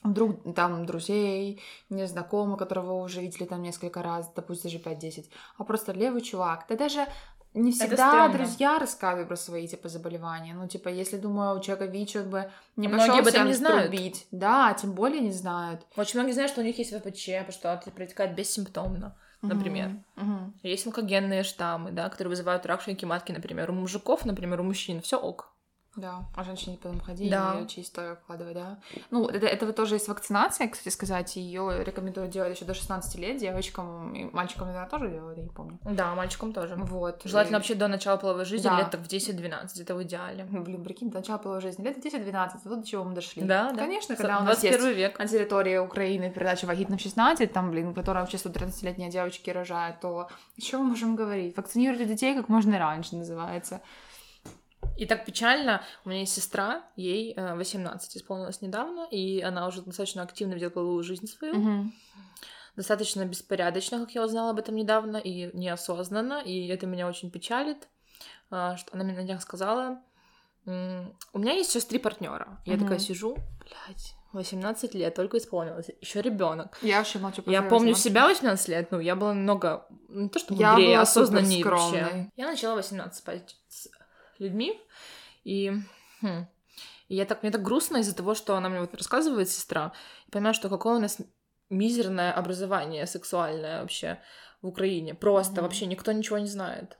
[0.03, 5.25] друг, там, друзей, не знакомый, которого вы уже видели там несколько раз, допустим, даже 5-10,
[5.57, 6.65] а просто левый чувак.
[6.69, 7.07] Да даже
[7.53, 10.53] не всегда друзья рассказывают про свои, типа, заболевания.
[10.53, 13.53] Ну, типа, если, думаю, у человека ВИЧ, он бы не Многие пошел об этом не
[13.53, 13.89] знают.
[13.89, 14.27] трубить.
[14.31, 15.81] Да, тем более не знают.
[15.95, 19.89] Очень многие знают, что у них есть ВПЧ, потому что это протекает бессимптомно, например.
[19.89, 20.05] Мгм.
[20.15, 20.59] Мгм.
[20.63, 23.71] Есть онкогенные штаммы, да, которые вызывают рак шейки матки, например.
[23.71, 25.56] У мужиков, например, у мужчин все ок.
[25.97, 27.55] Да, а женщине потом ходить Да.
[27.59, 28.77] и учить историю вкладывать, да.
[29.09, 33.37] Ну, это, этого тоже есть вакцинация, кстати сказать, ее рекомендуют делать еще до 16 лет,
[33.37, 35.79] девочкам и мальчикам, наверное, тоже делают, я не помню.
[35.83, 36.75] Да, мальчикам тоже.
[36.77, 37.21] Вот.
[37.25, 38.77] Желательно И- вообще до начала половой жизни, Да.
[38.77, 40.43] лет так в 10-12, это в идеале.
[40.43, 43.41] Блин, прикинь, до начала половой жизни, лет 10-12, вот до чего мы дошли.
[43.41, 43.77] Да, да.
[43.79, 45.19] Конечно, когда у нас 21 есть век.
[45.19, 50.27] на территории Украины передача «Вагитным в 16», там, блин, которая вообще 113-летние девочки рожают, то
[50.59, 51.57] чем мы можем говорить?
[51.57, 53.81] Вакцинируйте детей как можно раньше, называется.
[54.97, 59.81] И так печально, у меня есть сестра, ей э, 18 исполнилось недавно, и она уже
[59.81, 61.53] достаточно активно ведет половую жизнь свою.
[61.55, 61.93] Мгм.
[62.75, 67.87] Достаточно беспорядочно, как я узнала об этом недавно, и неосознанно, и это меня очень печалит,
[68.49, 70.01] а, что она мне на днях сказала,
[70.65, 72.59] «М, у меня есть сейчас три партнера.
[72.65, 72.83] Я Мгм.
[72.83, 76.77] такая сижу, блядь, 18 лет, только исполнилось, еще ребенок.
[76.81, 77.41] Я вообще молчу.
[77.45, 78.03] Я помню 18.
[78.03, 82.31] себя 18 лет, ну, я была немного, не то что Я мудрее, была осознаннее вообще.
[82.35, 83.55] Я начала 18 спать
[84.39, 84.79] людьми,
[85.43, 85.73] и,
[86.21, 86.45] хм,
[87.07, 89.93] и я так, мне так грустно из-за того, что она мне вот рассказывает, сестра,
[90.27, 91.19] и понимаю, что какое у нас
[91.69, 94.19] мизерное образование сексуальное вообще
[94.61, 95.13] в Украине.
[95.13, 95.63] Просто Мгм.
[95.63, 96.97] вообще никто ничего не знает.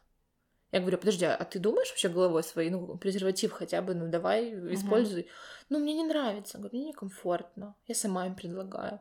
[0.72, 4.54] Я говорю, подожди, а ты думаешь вообще головой своей, ну, презерватив хотя бы, ну, давай,
[4.74, 5.30] используй.
[5.70, 9.00] Ну, мне не нравится, говорю, мне некомфортно, я сама им предлагаю.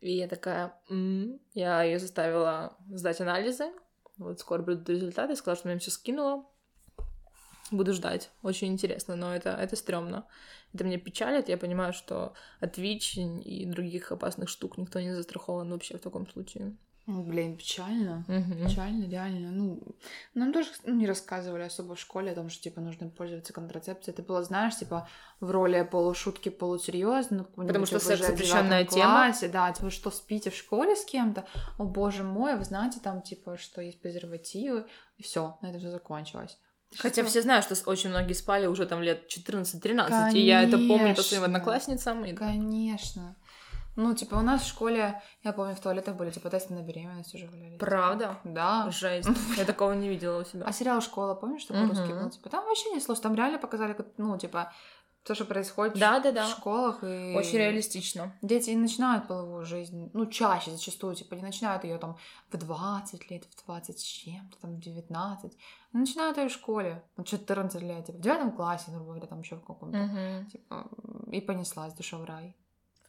[0.00, 1.40] И я такая, «М».
[1.54, 3.72] я ее заставила сдать анализы,
[4.18, 6.46] вот скоро будут результаты, сказала, что мне все скинула.
[7.70, 8.30] Буду ждать.
[8.42, 10.26] Очень интересно, но это, это стрёмно.
[10.72, 11.48] Это меня печалит.
[11.48, 16.28] Я понимаю, что от ВИЧ и других опасных штук никто не застрахован вообще в таком
[16.28, 16.76] случае.
[17.08, 18.24] Ну, Блин, печально.
[18.26, 18.66] Мгм.
[18.66, 19.52] Печально, реально.
[19.52, 19.80] Ну,
[20.34, 24.12] нам тоже ну, не рассказывали особо в школе о том, что, типа, нужно пользоваться контрацепцией.
[24.12, 27.44] Это было, знаешь, типа, в роли полушутки, полусерьезно.
[27.44, 29.32] Потому что секс запрещенная тема.
[29.52, 31.46] Да, типа, что спите в школе с кем-то?
[31.78, 34.86] О, боже мой, вы знаете, там, типа, что есть презервативы.
[35.16, 36.58] И все, на этом все закончилось.
[36.98, 37.30] Хотя Что?
[37.30, 41.22] все знают, что очень многие спали уже там лет 14-13, и я это помню по
[41.22, 42.24] своим одноклассницам.
[42.24, 43.36] и- Конечно.
[43.98, 47.34] Ну, типа, у нас в школе, я помню, в туалетах были, типа, тесты на беременность
[47.34, 47.78] уже валялись.
[47.78, 48.38] Правда?
[48.44, 48.90] Да.
[48.90, 49.26] Жесть.
[49.56, 50.64] Я такого не видела у себя.
[50.66, 51.88] А сериал «Школа», помнишь, что Мгм.
[51.88, 52.28] по-русски был?
[52.28, 54.70] Типа, там вообще не сложно, там реально показали, как, ну, типа,
[55.26, 56.46] то, что происходит в- Да-да-да.
[56.46, 57.02] в школах.
[57.02, 58.32] И Очень реалистично.
[58.42, 62.16] Дети не начинают половую жизнь, ну, чаще зачастую, типа, не начинают ее там
[62.50, 65.52] в 20 лет, в 20 с чем-то, там, в 19.
[65.92, 69.40] Ну, Начинают ее в школе, ну, 14 лет, типа, в девятом классе, грубо говоря, там
[69.40, 69.98] еще в каком-то.
[69.98, 70.46] Мгм.
[70.46, 70.86] Типа,
[71.32, 72.54] и понеслась душа в рай.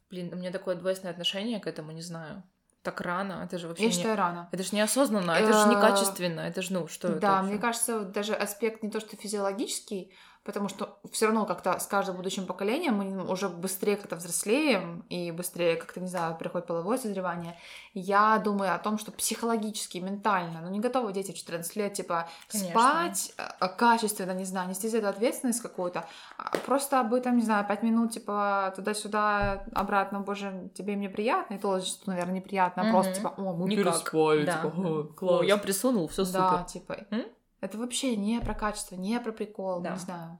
[0.10, 2.44] Блин, у меня такое двойственное отношение к этому, не знаю.
[2.84, 3.96] Так рано, это же вообще Я не...
[3.96, 4.48] считаю, рано.
[4.54, 7.52] Это же неосознанно, это же Э, некачественно, это же, ну, что это Да, вообще?
[7.52, 10.14] мне кажется, даже аспект не то, что физиологический,
[10.48, 15.30] потому что все равно как-то с каждым будущим поколением мы уже быстрее как-то взрослеем и
[15.32, 17.56] быстрее как-то, не знаю, приходит половое созревание.
[17.94, 22.28] Я думаю о том, что психологически, ментально, ну не готовы дети в 14 лет, типа,
[22.52, 22.72] Конечно.
[22.72, 26.08] спать э, качественно, не знаю, нести за это ответственность какую-то,
[26.38, 31.56] а просто об этом, не знаю, пять минут, типа, туда-сюда, обратно, боже, тебе мне приятно,
[31.56, 33.86] и то, что, наверное, неприятно, а просто, типа, о, мы Никак.
[33.86, 34.54] переспали, Да.
[34.54, 35.46] типа, «О, О, класс.
[35.46, 36.64] я присунул, все Да, супер.
[36.66, 36.98] типа.
[37.12, 37.26] М?
[37.68, 39.92] Это вообще не про качество, не про прикол, Да.
[39.94, 40.40] не знаю.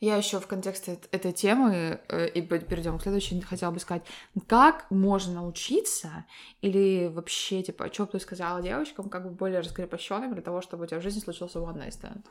[0.00, 4.04] Я еще в контексте эт- этой темы, э, и перейдем к следующей, хотела бы сказать,
[4.46, 6.24] как можно научиться,
[6.60, 10.84] или вообще, типа, что бы ты сказала девочкам, как бы более раскрепощенным для того, чтобы
[10.84, 12.24] у тебя в жизни случился one night stand?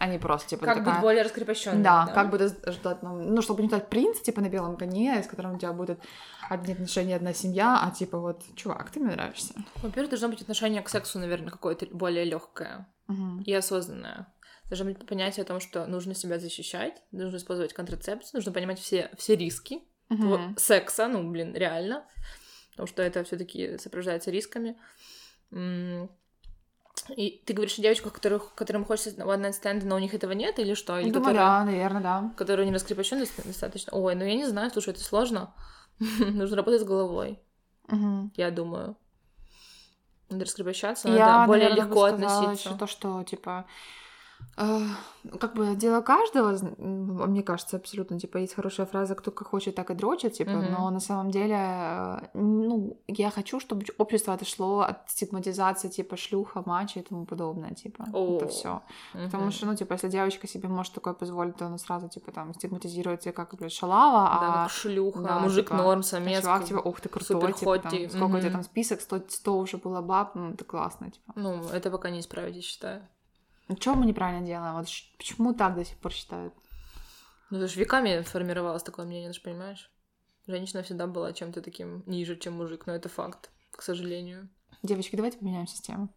[0.00, 0.94] А не просто, типа, Как такая...
[0.94, 1.82] быть более раскрепощенным?
[1.82, 5.26] Да, как бы ждать, ну, ну, чтобы не ждать принца, типа, на белом коне, с
[5.26, 6.00] которым у тебя будет
[6.48, 9.52] одни отношения, одна семья, а типа вот, чувак, ты мне нравишься.
[9.82, 13.42] Во-первых, должно быть отношение к сексу, наверное, какое-то более легкое Мгм.
[13.42, 14.26] и осознанное.
[14.68, 19.10] Должно быть понятие о том, что нужно себя защищать, нужно использовать контрацепцию, нужно понимать все,
[19.18, 22.06] все риски вот, секса, ну, блин, реально,
[22.70, 24.78] потому что это все таки сопровождается рисками.
[27.16, 30.32] И ты говоришь о девочках, которых, которым хочется one night stand, но у них этого
[30.32, 30.98] нет, или что?
[30.98, 32.32] Или думаю, которые, да, наверное, да.
[32.36, 33.92] которые не раскрепощены достаточно?
[33.96, 35.54] Ой, ну я не знаю, слушай, это сложно.
[35.98, 37.38] Нужно работать с головой,
[37.88, 38.32] Мгм.
[38.36, 38.96] я думаю.
[40.30, 42.68] Надо раскрепощаться, Я, надо более наверное, легко сказала относиться.
[42.68, 43.66] ещё то, что, типа,
[45.38, 49.90] как бы дело каждого, мне кажется, абсолютно, типа, есть хорошая фраза, кто как хочет, так
[49.90, 50.72] и дрочит, типа, Мгм.
[50.72, 56.62] но на самом деле, э, ну, я хочу, чтобы общество отошло от стигматизации, типа, шлюха,
[56.66, 58.82] мачо и тому подобное, типа, это О, все.
[59.14, 59.24] Мгм.
[59.30, 62.52] Потому что, ну, типа, если девочка себе может такое позволить, то она сразу, типа, там,
[62.54, 66.42] стигматизирует себя как, блядь, шалава, Да, а как шлюха, да, мужик типа, норм, самец.
[66.42, 69.76] чувак, типа, ух ты, крутой, типа, там, сколько у тебя там список, 100, 100 уже
[69.78, 71.32] было баб, м, это классно, типа.
[71.36, 73.02] Ну, это пока не исправить, я считаю.
[73.78, 74.74] Что мы неправильно делаем?
[74.74, 76.54] Вот почему так до сих пор считают?
[77.50, 79.90] Ну, это же веками формировалось такое мнение, ты же понимаешь?
[80.46, 84.48] Женщина всегда была чем-то таким ниже, чем мужик, но это факт, к сожалению.
[84.82, 86.08] Девочки, давайте поменяем систему.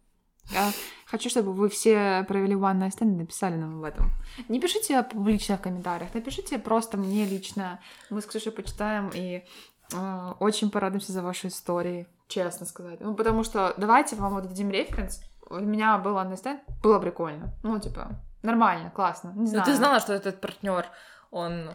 [0.50, 0.72] Я
[1.06, 4.12] хочу, чтобы вы все провели one night stand и написали нам об этом.
[4.48, 7.80] Не пишите публично в комментариях, напишите просто мне лично.
[8.10, 9.44] Мы с Ксюшей почитаем и
[9.92, 13.00] э, очень порадуемся за ваши истории, честно сказать.
[13.00, 15.22] Ну, потому что давайте вам вот дадим референс.
[15.50, 17.52] У меня был one night stand, было прикольно.
[17.62, 18.08] Ну, типа,
[18.42, 19.64] нормально, классно, не Ну, знаю.
[19.66, 20.86] ты знала, что этот партнер,
[21.30, 21.70] он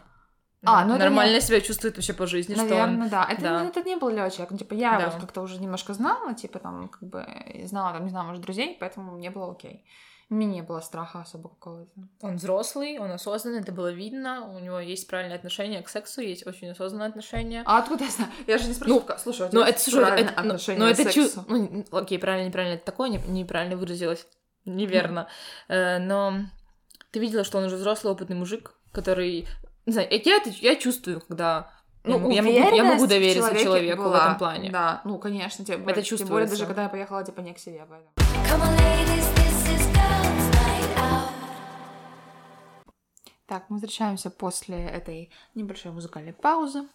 [0.64, 3.08] А, ну нормально не- себя чувствует вообще по жизни, что Наверное, он...
[3.08, 3.26] да.
[3.30, 3.64] Это, да.
[3.64, 4.50] это не был летчик.
[4.50, 5.06] Ну, типа, я Да.
[5.06, 7.26] его как-то уже немножко знала, типа, там, как бы,
[7.64, 9.86] знала, там, не знаю, может, друзей, поэтому мне было окей.
[10.30, 11.90] Мне не было страха особо какого-то.
[12.22, 16.46] Он взрослый, он осознанный, это было видно, у него есть правильное отношение к сексу, есть
[16.46, 17.62] очень осознанное отношение.
[17.66, 18.30] А откуда я знаю?
[18.46, 19.16] Я же не спросила.
[19.18, 21.44] слушай, у тебя Ну, это, слушай, правильное это, ну, отношение ну, к это чу- сексу?
[21.48, 24.24] ну, окей, правильно, неправильно, это такое, не- неправильно выразилась,
[24.64, 25.26] неверно.
[25.66, 26.34] Э, но
[27.10, 29.48] ты видела, что он уже взрослый, опытный мужик, который...
[29.86, 31.72] Не знаю, я, это, я чувствую, когда...
[32.04, 34.18] я м- я, могу, я могу в довериться человеку в была.
[34.26, 34.70] этом плане.
[34.70, 36.50] Да, ну, конечно, тем Это Тем более, чувствуется.
[36.54, 39.19] даже когда я поехала, типа, не к себе, поэтому.
[43.50, 46.86] Так, мы возвращаемся после этой небольшой музыкальной паузы.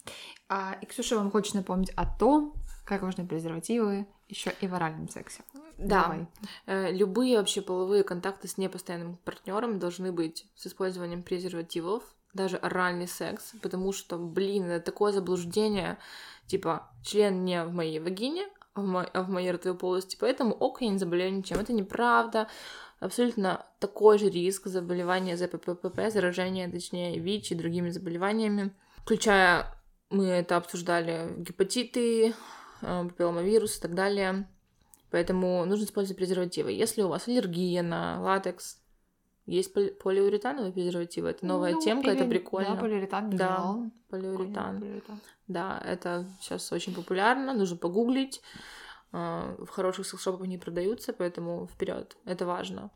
[0.48, 2.54] А, и Ксюша вам хочет напомнить о том,
[2.86, 5.44] как важны презервативы еще и в оральном сексе.
[5.78, 6.04] Да.
[6.04, 6.28] Давай.
[6.66, 13.10] Э, Любые вообще половые контакты с непостоянным партнером должны быть с использованием презервативов, даже оральный
[13.10, 15.98] секс, потому что, блин, это такое заблуждение,
[16.48, 20.54] типа, член не в моей вагине, а в, мо- а в моей ротовой полости, поэтому
[20.54, 21.58] ок, я не заболею ничем.
[21.60, 22.48] Это неправда.
[23.00, 29.66] Абсолютно такой же риск заболевания ЗППП, заражения, точнее, ВИЧ и другими заболеваниями, включая,
[30.10, 32.34] мы это обсуждали, гепатиты,
[32.82, 34.48] э, папилломавирус и так далее.
[35.12, 36.72] Поэтому нужно использовать презервативы.
[36.72, 38.82] Если у вас аллергия на латекс,
[39.46, 41.30] есть поли- полиуретановые презервативы.
[41.30, 42.76] Это новая Ну, темка, это или- прикольно.
[42.76, 43.76] Да, полиуретан Да,
[44.10, 44.80] полиуретан.
[44.80, 45.20] Полиуретан.
[45.48, 48.42] Да, это сейчас очень популярно, нужно погуглить.
[49.12, 52.18] А, В хороших секс-шопах они продаются, поэтому вперед.
[52.26, 52.90] Это важно.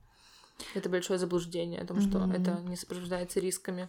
[0.76, 2.32] Это большое заблуждение о том, что Мгм.
[2.32, 3.88] это не сопровождается рисками.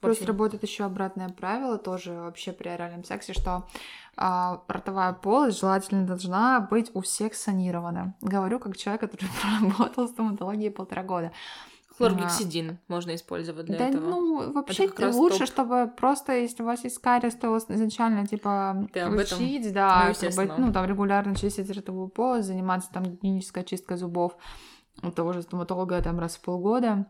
[0.00, 0.24] Плюс Вообще.
[0.24, 3.68] работает еще обратное правило тоже вообще при оральном сексе, что
[4.16, 8.14] а, ротовая полость желательно должна быть у всех санирована.
[8.20, 11.32] Говорю как человек, который проработал в стоматологии полтора года.
[12.00, 14.10] Хлоргексидин можно использовать для да, этого.
[14.10, 15.48] ну, вообще раз лучше, топ.
[15.48, 19.38] чтобы просто, если у вас есть кариес, то изначально, типа, этом?
[19.38, 23.96] учить, да, Ну, как бы, ну, там, регулярно чистить ротовую полость, заниматься там гигиенической чисткой
[23.96, 24.36] зубов
[25.02, 27.06] у того же стоматолога там раз в полгода.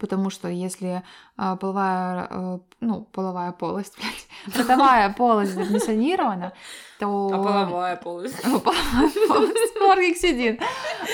[0.00, 1.02] Потому что если
[1.36, 3.96] а, половая, э, ну, половая полость,
[4.46, 6.52] блядь, ротовая полость не санирована,
[6.98, 7.30] то...
[7.32, 8.42] А половая полость.
[8.42, 9.74] Половая полость.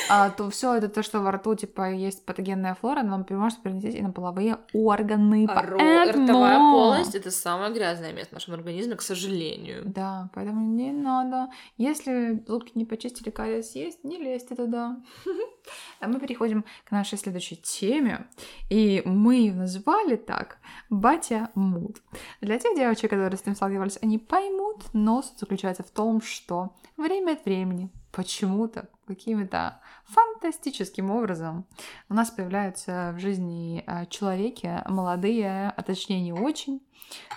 [0.09, 3.95] А, то все это то, что во рту, типа, есть патогенная флора, она может переносить
[3.95, 5.47] и на половые органы.
[5.49, 9.83] А ротовая полость это самое грязное место в нашем организме, к сожалению.
[9.85, 11.51] Да, поэтому не надо.
[11.77, 14.97] Если зубки не почистили, кариес есть, не лезьте туда.
[16.01, 18.27] А мы переходим к нашей следующей теме.
[18.69, 22.03] И мы ее назвали так «Батя мут».
[22.41, 27.33] Для тех девочек, которые с этим сталкивались, они поймут, но заключается в том, что время
[27.33, 31.67] от времени почему-то какими-то фантастическим образом
[32.09, 36.81] у нас появляются в жизни а, человеки молодые, а точнее не очень,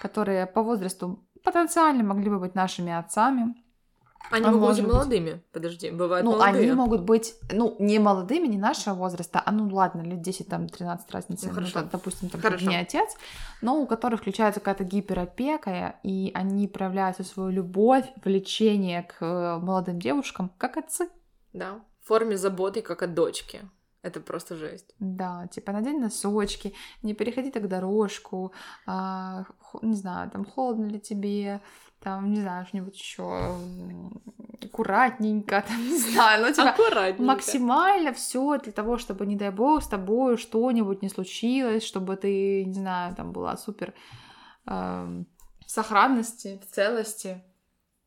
[0.02, 3.56] которые по возрасту потенциально могли бы быть нашими отцами.
[4.32, 4.94] Они А могут быть быть.
[4.94, 5.42] молодыми.
[5.52, 6.64] Подожди, бывают ну, молодые.
[6.64, 10.68] они могут быть, ну, не молодыми, не нашего возраста, а ну ладно, лет 10, там,
[10.70, 11.74] 13 разницы, Ну, ну, хорошо.
[11.82, 12.70] да, допустим, там, Хорошо.
[12.70, 13.10] не отец,
[13.62, 20.00] но у которых включается какая-то гиперопека, и они проявляют свою любовь, влечение к э, молодым
[20.00, 21.10] девушкам, как отцы.
[21.52, 21.82] Да.
[22.02, 23.62] В форме заботы, как от дочки.
[24.02, 24.94] Это просто жесть.
[25.00, 28.52] Да, типа надень носочки, не переходи так дорожку,
[28.86, 29.46] а,
[29.82, 31.62] не знаю, там холодно ли тебе,
[32.04, 33.24] там, не знаю, что-нибудь еще
[34.62, 37.24] аккуратненько, там, не знаю, ну, типа, Аккуратненько.
[37.24, 42.66] максимально все для того, чтобы, не дай бог, с тобой что-нибудь не случилось, чтобы ты,
[42.66, 43.94] не знаю, там была супер
[44.68, 45.28] эм,
[45.66, 47.42] в сохранности, в целости.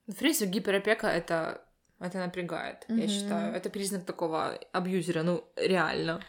[0.06, 1.62] В принципе, гиперопека это,
[1.98, 3.08] это напрягает, я Мгм.
[3.08, 3.54] считаю.
[3.54, 6.20] Это признак такого абьюзера, ну, реально.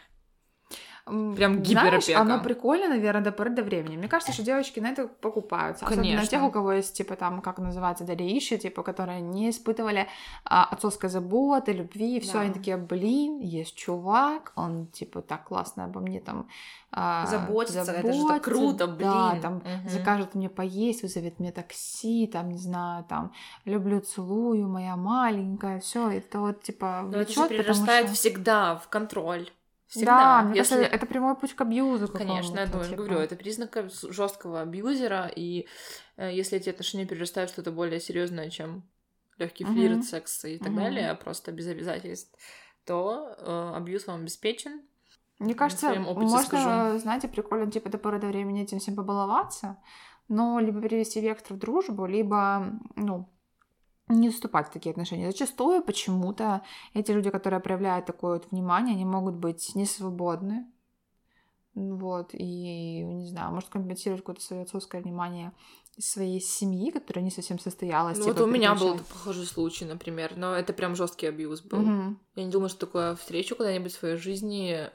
[1.08, 2.20] Прям Знаешь, гиперопека.
[2.20, 3.96] оно прикольно, наверное, до поры до времени.
[3.96, 5.84] Мне кажется, что девочки на это покупаются.
[5.86, 6.26] Особенно Конечно.
[6.26, 10.06] тех, у кого есть, типа, там, как называется, дариши, типа, которые не испытывали
[10.44, 12.40] а, отцовской заботы, любви, и все, Да.
[12.40, 16.48] они такие, блин, есть чувак, он, типа, так классно обо мне там
[16.90, 19.42] а, Заботится, это же так круто, Да, блин.
[19.42, 19.88] там, Мгм.
[19.88, 23.32] закажет мне поесть, вызовет мне такси, там, не знаю, там,
[23.66, 28.14] люблю, целую, моя маленькая, все, это вот, типа, Но это же влечет, потому перерастает что...
[28.14, 29.50] всегда в контроль.
[29.94, 30.42] Да, Всегда.
[30.42, 32.96] мне Если- кажется, это прямой путь к абьюзу Конечно, я тоже типа.
[32.96, 35.66] говорю, это признак жесткого абьюзера, и
[36.18, 38.82] э, если эти отношения перерастают что-то более серьезное, чем
[39.38, 39.72] легкий Мгм.
[39.74, 40.76] флирт, секс и так Мгм.
[40.76, 42.36] далее, просто без обязательств,
[42.84, 44.82] то э, абьюз вам обеспечен.
[45.38, 46.98] Мне кажется, можно, скажу.
[46.98, 49.78] знаете, прикольно, типа, до поры до времени этим всем побаловаться,
[50.28, 53.30] но либо перевести вектор в дружбу, либо, ну,
[54.08, 55.30] не вступать в такие отношения.
[55.30, 56.62] Зачастую почему-то
[56.94, 60.66] эти люди, которые проявляют такое вот внимание, они могут быть не свободны,
[61.74, 65.52] вот, и, не знаю, может компенсировать какое-то свое отцовское внимание
[66.00, 68.18] своей семьи, которая не совсем состоялась.
[68.18, 71.78] Ну, типа, вот у меня был похожий случай, например, но это прям жесткий абьюз был.
[71.78, 72.20] Мгм.
[72.36, 74.88] Я не думала, что такое встречу когда-нибудь в своей жизни.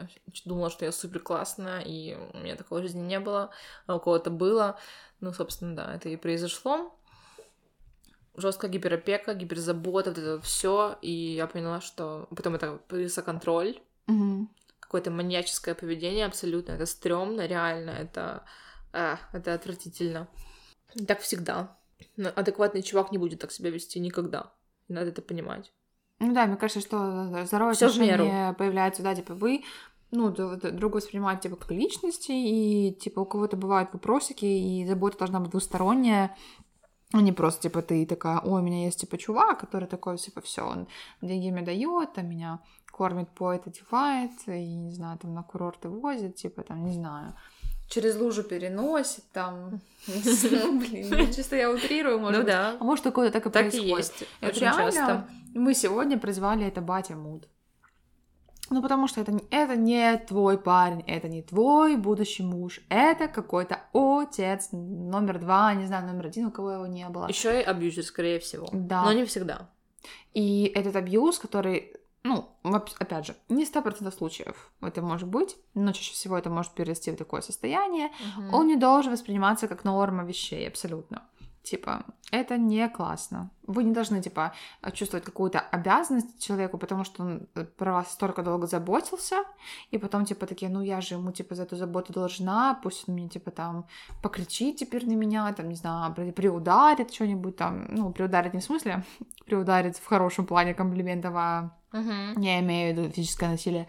[0.46, 3.50] Думала, что я супер классная, и у меня такой жизни не было,
[3.86, 4.78] а у кого-то было.
[5.20, 6.98] Ну, собственно, да, это и произошло.
[8.36, 10.98] Жесткая гиперопека, гиперзабота, вот это все.
[11.02, 14.50] И я поняла, что потом это появился контроль, Мгм.
[14.80, 16.72] какое-то маньяческое поведение абсолютно.
[16.74, 18.44] Это стрёмно, реально, это,
[18.92, 20.28] а, это отвратительно.
[20.96, 21.78] И Так всегда.
[22.18, 24.52] Но Адекватный чувак не будет так себя вести никогда.
[24.88, 25.72] Надо это понимать.
[26.20, 29.64] Ну да, мне кажется, что здоровое Всё отношение появляется, да, типа вы
[30.16, 34.86] ну, д- д- друг воспринимает типа как личности, и типа у кого-то бывают вопросики, и
[34.86, 36.38] забота должна быть двусторонняя,
[37.14, 40.42] а не просто типа ты такая, ой, у меня есть типа чувак, который такой, типа,
[40.42, 40.88] все, он
[41.22, 42.60] деньги мне дает, а меня
[42.92, 47.36] кормит, поет, одевает, и, не знаю, там на курорты возит, типа, там, не знаю,
[47.88, 53.30] через лужу переносит, там, ну, блин, чисто я утрирую, может ну да, А может, такое
[53.30, 53.98] так и так и происходит.
[53.98, 54.24] есть.
[54.42, 55.28] Это Очень реально часто.
[55.54, 57.48] мы сегодня призвали это батя муд.
[58.74, 63.28] Ну, потому что это, не- это не твой парень, это не твой будущий муж, это
[63.28, 67.28] какой-то отец номер два, не знаю, номер один, у кого его не было.
[67.28, 68.68] Еще и абьюзер, скорее всего.
[68.74, 69.04] Да.
[69.04, 69.70] Но не всегда.
[70.34, 71.94] И этот абьюз, который
[72.26, 77.12] ну, опять же, не 100% случаев это может быть, но чаще всего это может перерасти
[77.12, 78.54] в такое состояние, Мгм.
[78.54, 81.22] он не должен восприниматься как норма вещей, абсолютно.
[81.64, 83.50] Типа, это не классно.
[83.68, 84.52] Вы не должны, типа,
[84.94, 89.36] чувствовать какую-то обязанность человеку, потому что он э, про вас столько долго заботился,
[89.92, 93.14] и потом, типа, такие, ну, я же ему, типа, за эту заботу должна, пусть он
[93.16, 93.86] мне, типа, там,
[94.22, 98.64] покричит теперь на меня, там, не знаю, при- приударит что-нибудь там, ну, приударит не в
[98.64, 99.04] смысле,
[99.46, 102.42] приударит в хорошем плане комплиментов, а Мгм.
[102.42, 103.88] я имею в виду физическое насилие.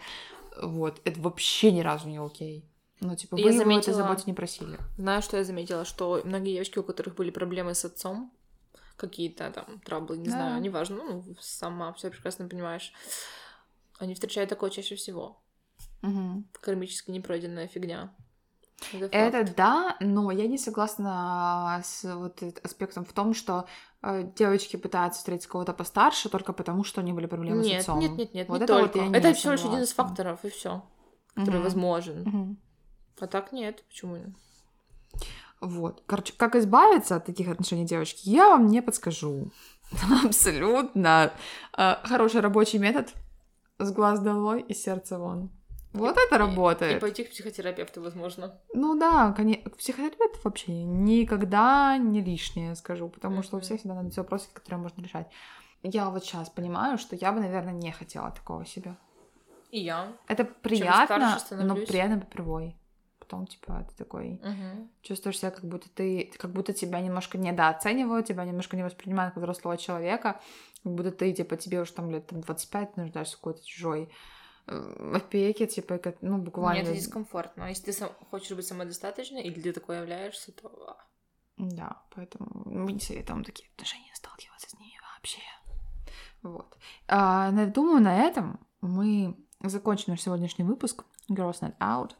[0.62, 2.64] Вот, это вообще ни разу не окей.
[3.04, 4.78] Ну, типа, вы Я его этой заметила- заботе не просили.
[4.96, 8.32] Знаю, что я заметила, что многие девочки, у которых были проблемы с отцом,
[8.96, 10.30] какие-то там траблы, не Да.
[10.30, 12.92] знаю, неважно, ну, сама все прекрасно понимаешь,
[13.98, 15.42] они встречают такое чаще всего.
[16.00, 16.48] Мгм.
[16.62, 18.14] Кармически непройденная фигня.
[18.92, 19.16] Это.
[19.16, 23.66] Это да, но я не согласна с вот аспектом в том, что
[24.02, 27.80] э, девочки пытаются встретить кого-то постарше только потому, что у них были проблемы с Нет,
[27.80, 27.98] отцом.
[28.00, 29.08] нет, нет, нет, Вот не это вот только.
[29.08, 30.82] не это всего лишь один из факторов, и все,
[31.34, 31.62] который Мгм.
[31.64, 32.22] возможен.
[32.22, 32.58] Мгм.
[33.20, 34.18] А так нет, почему?
[35.60, 36.02] Вот.
[36.06, 39.50] Короче, как избавиться от таких отношений девочки, я вам не подскажу.
[40.24, 41.32] Абсолютно.
[41.76, 43.12] Э, Хороший рабочий метод.
[43.78, 45.50] С глаз долой и сердце вон.
[45.92, 47.00] Вот это И работает.
[47.00, 48.58] пойти к психотерапевту, возможно.
[48.74, 54.22] Ну да, конечно, психотерапевт вообще никогда не лишнее, скажу, потому что у всех всегда найдутся
[54.22, 55.28] вопросы, которые можно решать.
[55.84, 58.96] Я вот сейчас понимаю, что я бы, наверное, не хотела такого себе.
[59.70, 60.12] И я.
[60.26, 62.76] Это приятно, но приятно попервой.
[63.24, 64.90] Потом, типа, ты такой Мгм.
[65.00, 69.42] чувствуешь себя, как будто ты, как будто тебя немножко недооценивают, тебя немножко не воспринимают как
[69.42, 70.40] взрослого человека,
[70.82, 74.10] как будто ты, типа, тебе уже там лет там, 25 нуждаешься в какой-то чужой
[74.66, 76.82] э, опеке, типа, как, ну, буквально...
[76.82, 77.68] Мне это дискомфортно.
[77.68, 80.68] Если ты сам хочешь быть самодостаточной, или ты такой являешься, то...
[80.86, 80.96] а.
[81.56, 85.40] Да, поэтому мы не советуем такие отношения сталкиваться с ними вообще.
[86.42, 86.76] Вот.
[87.08, 92.16] А, думаю, на этом мы закончим наш сегодняшний выпуск Girls Night Out.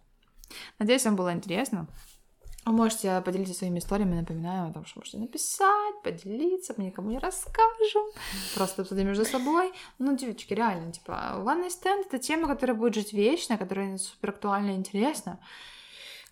[0.79, 1.89] Надеюсь, вам было интересно.
[2.67, 7.19] Вы можете поделиться своими историями, напоминаю о том, что можете написать, поделиться, мы никому не
[7.19, 8.05] расскажем,
[8.55, 9.73] просто обсудим между собой.
[9.99, 14.71] Ну, девочки, реально, типа, night stand— это тема, которая будет жить вечно, которая супер актуальна
[14.71, 15.41] и интересна.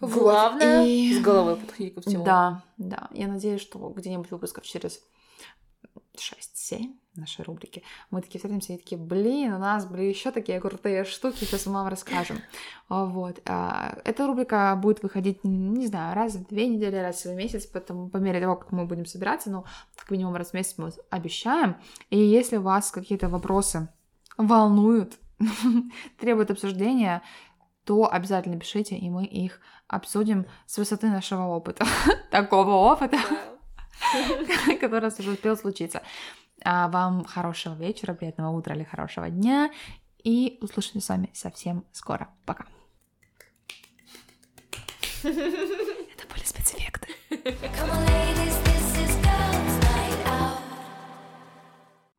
[0.01, 2.25] Вот, Главное, и- с головой подходить ко всему.
[2.25, 3.09] Да, да.
[3.13, 5.01] Я надеюсь, что где-нибудь выпусков через
[6.17, 11.05] 6-7 нашей рубрики мы такие встретимся и такие, блин, у нас были еще такие крутые
[11.05, 12.39] штуки, сейчас мы вам расскажем.
[12.89, 13.41] А, Вот.
[13.47, 18.11] а, Эта рубрика будет выходить, не знаю, раз в две недели, раз в месяц, потом,
[18.11, 19.65] по мере того, как мы будем собираться, ну,
[19.97, 21.77] как минимум раз в месяц мы обещаем.
[22.11, 23.89] И если у вас какие-то вопросы
[24.37, 25.15] волнуют,
[26.19, 27.23] требуют обсуждения,
[27.85, 31.85] то обязательно пишите, и мы их обсудим с высоты нашего опыта.
[32.31, 33.19] Такого опыта,
[34.81, 36.03] который уже успел случиться.
[36.65, 39.71] А вам хорошего вечера, приятного утра или хорошего дня.
[40.23, 42.29] И услышимся с вами совсем скоро.
[42.47, 42.67] Пока.
[45.23, 47.09] Это были спецэффекты.
[47.31, 48.72] Come on, ladies,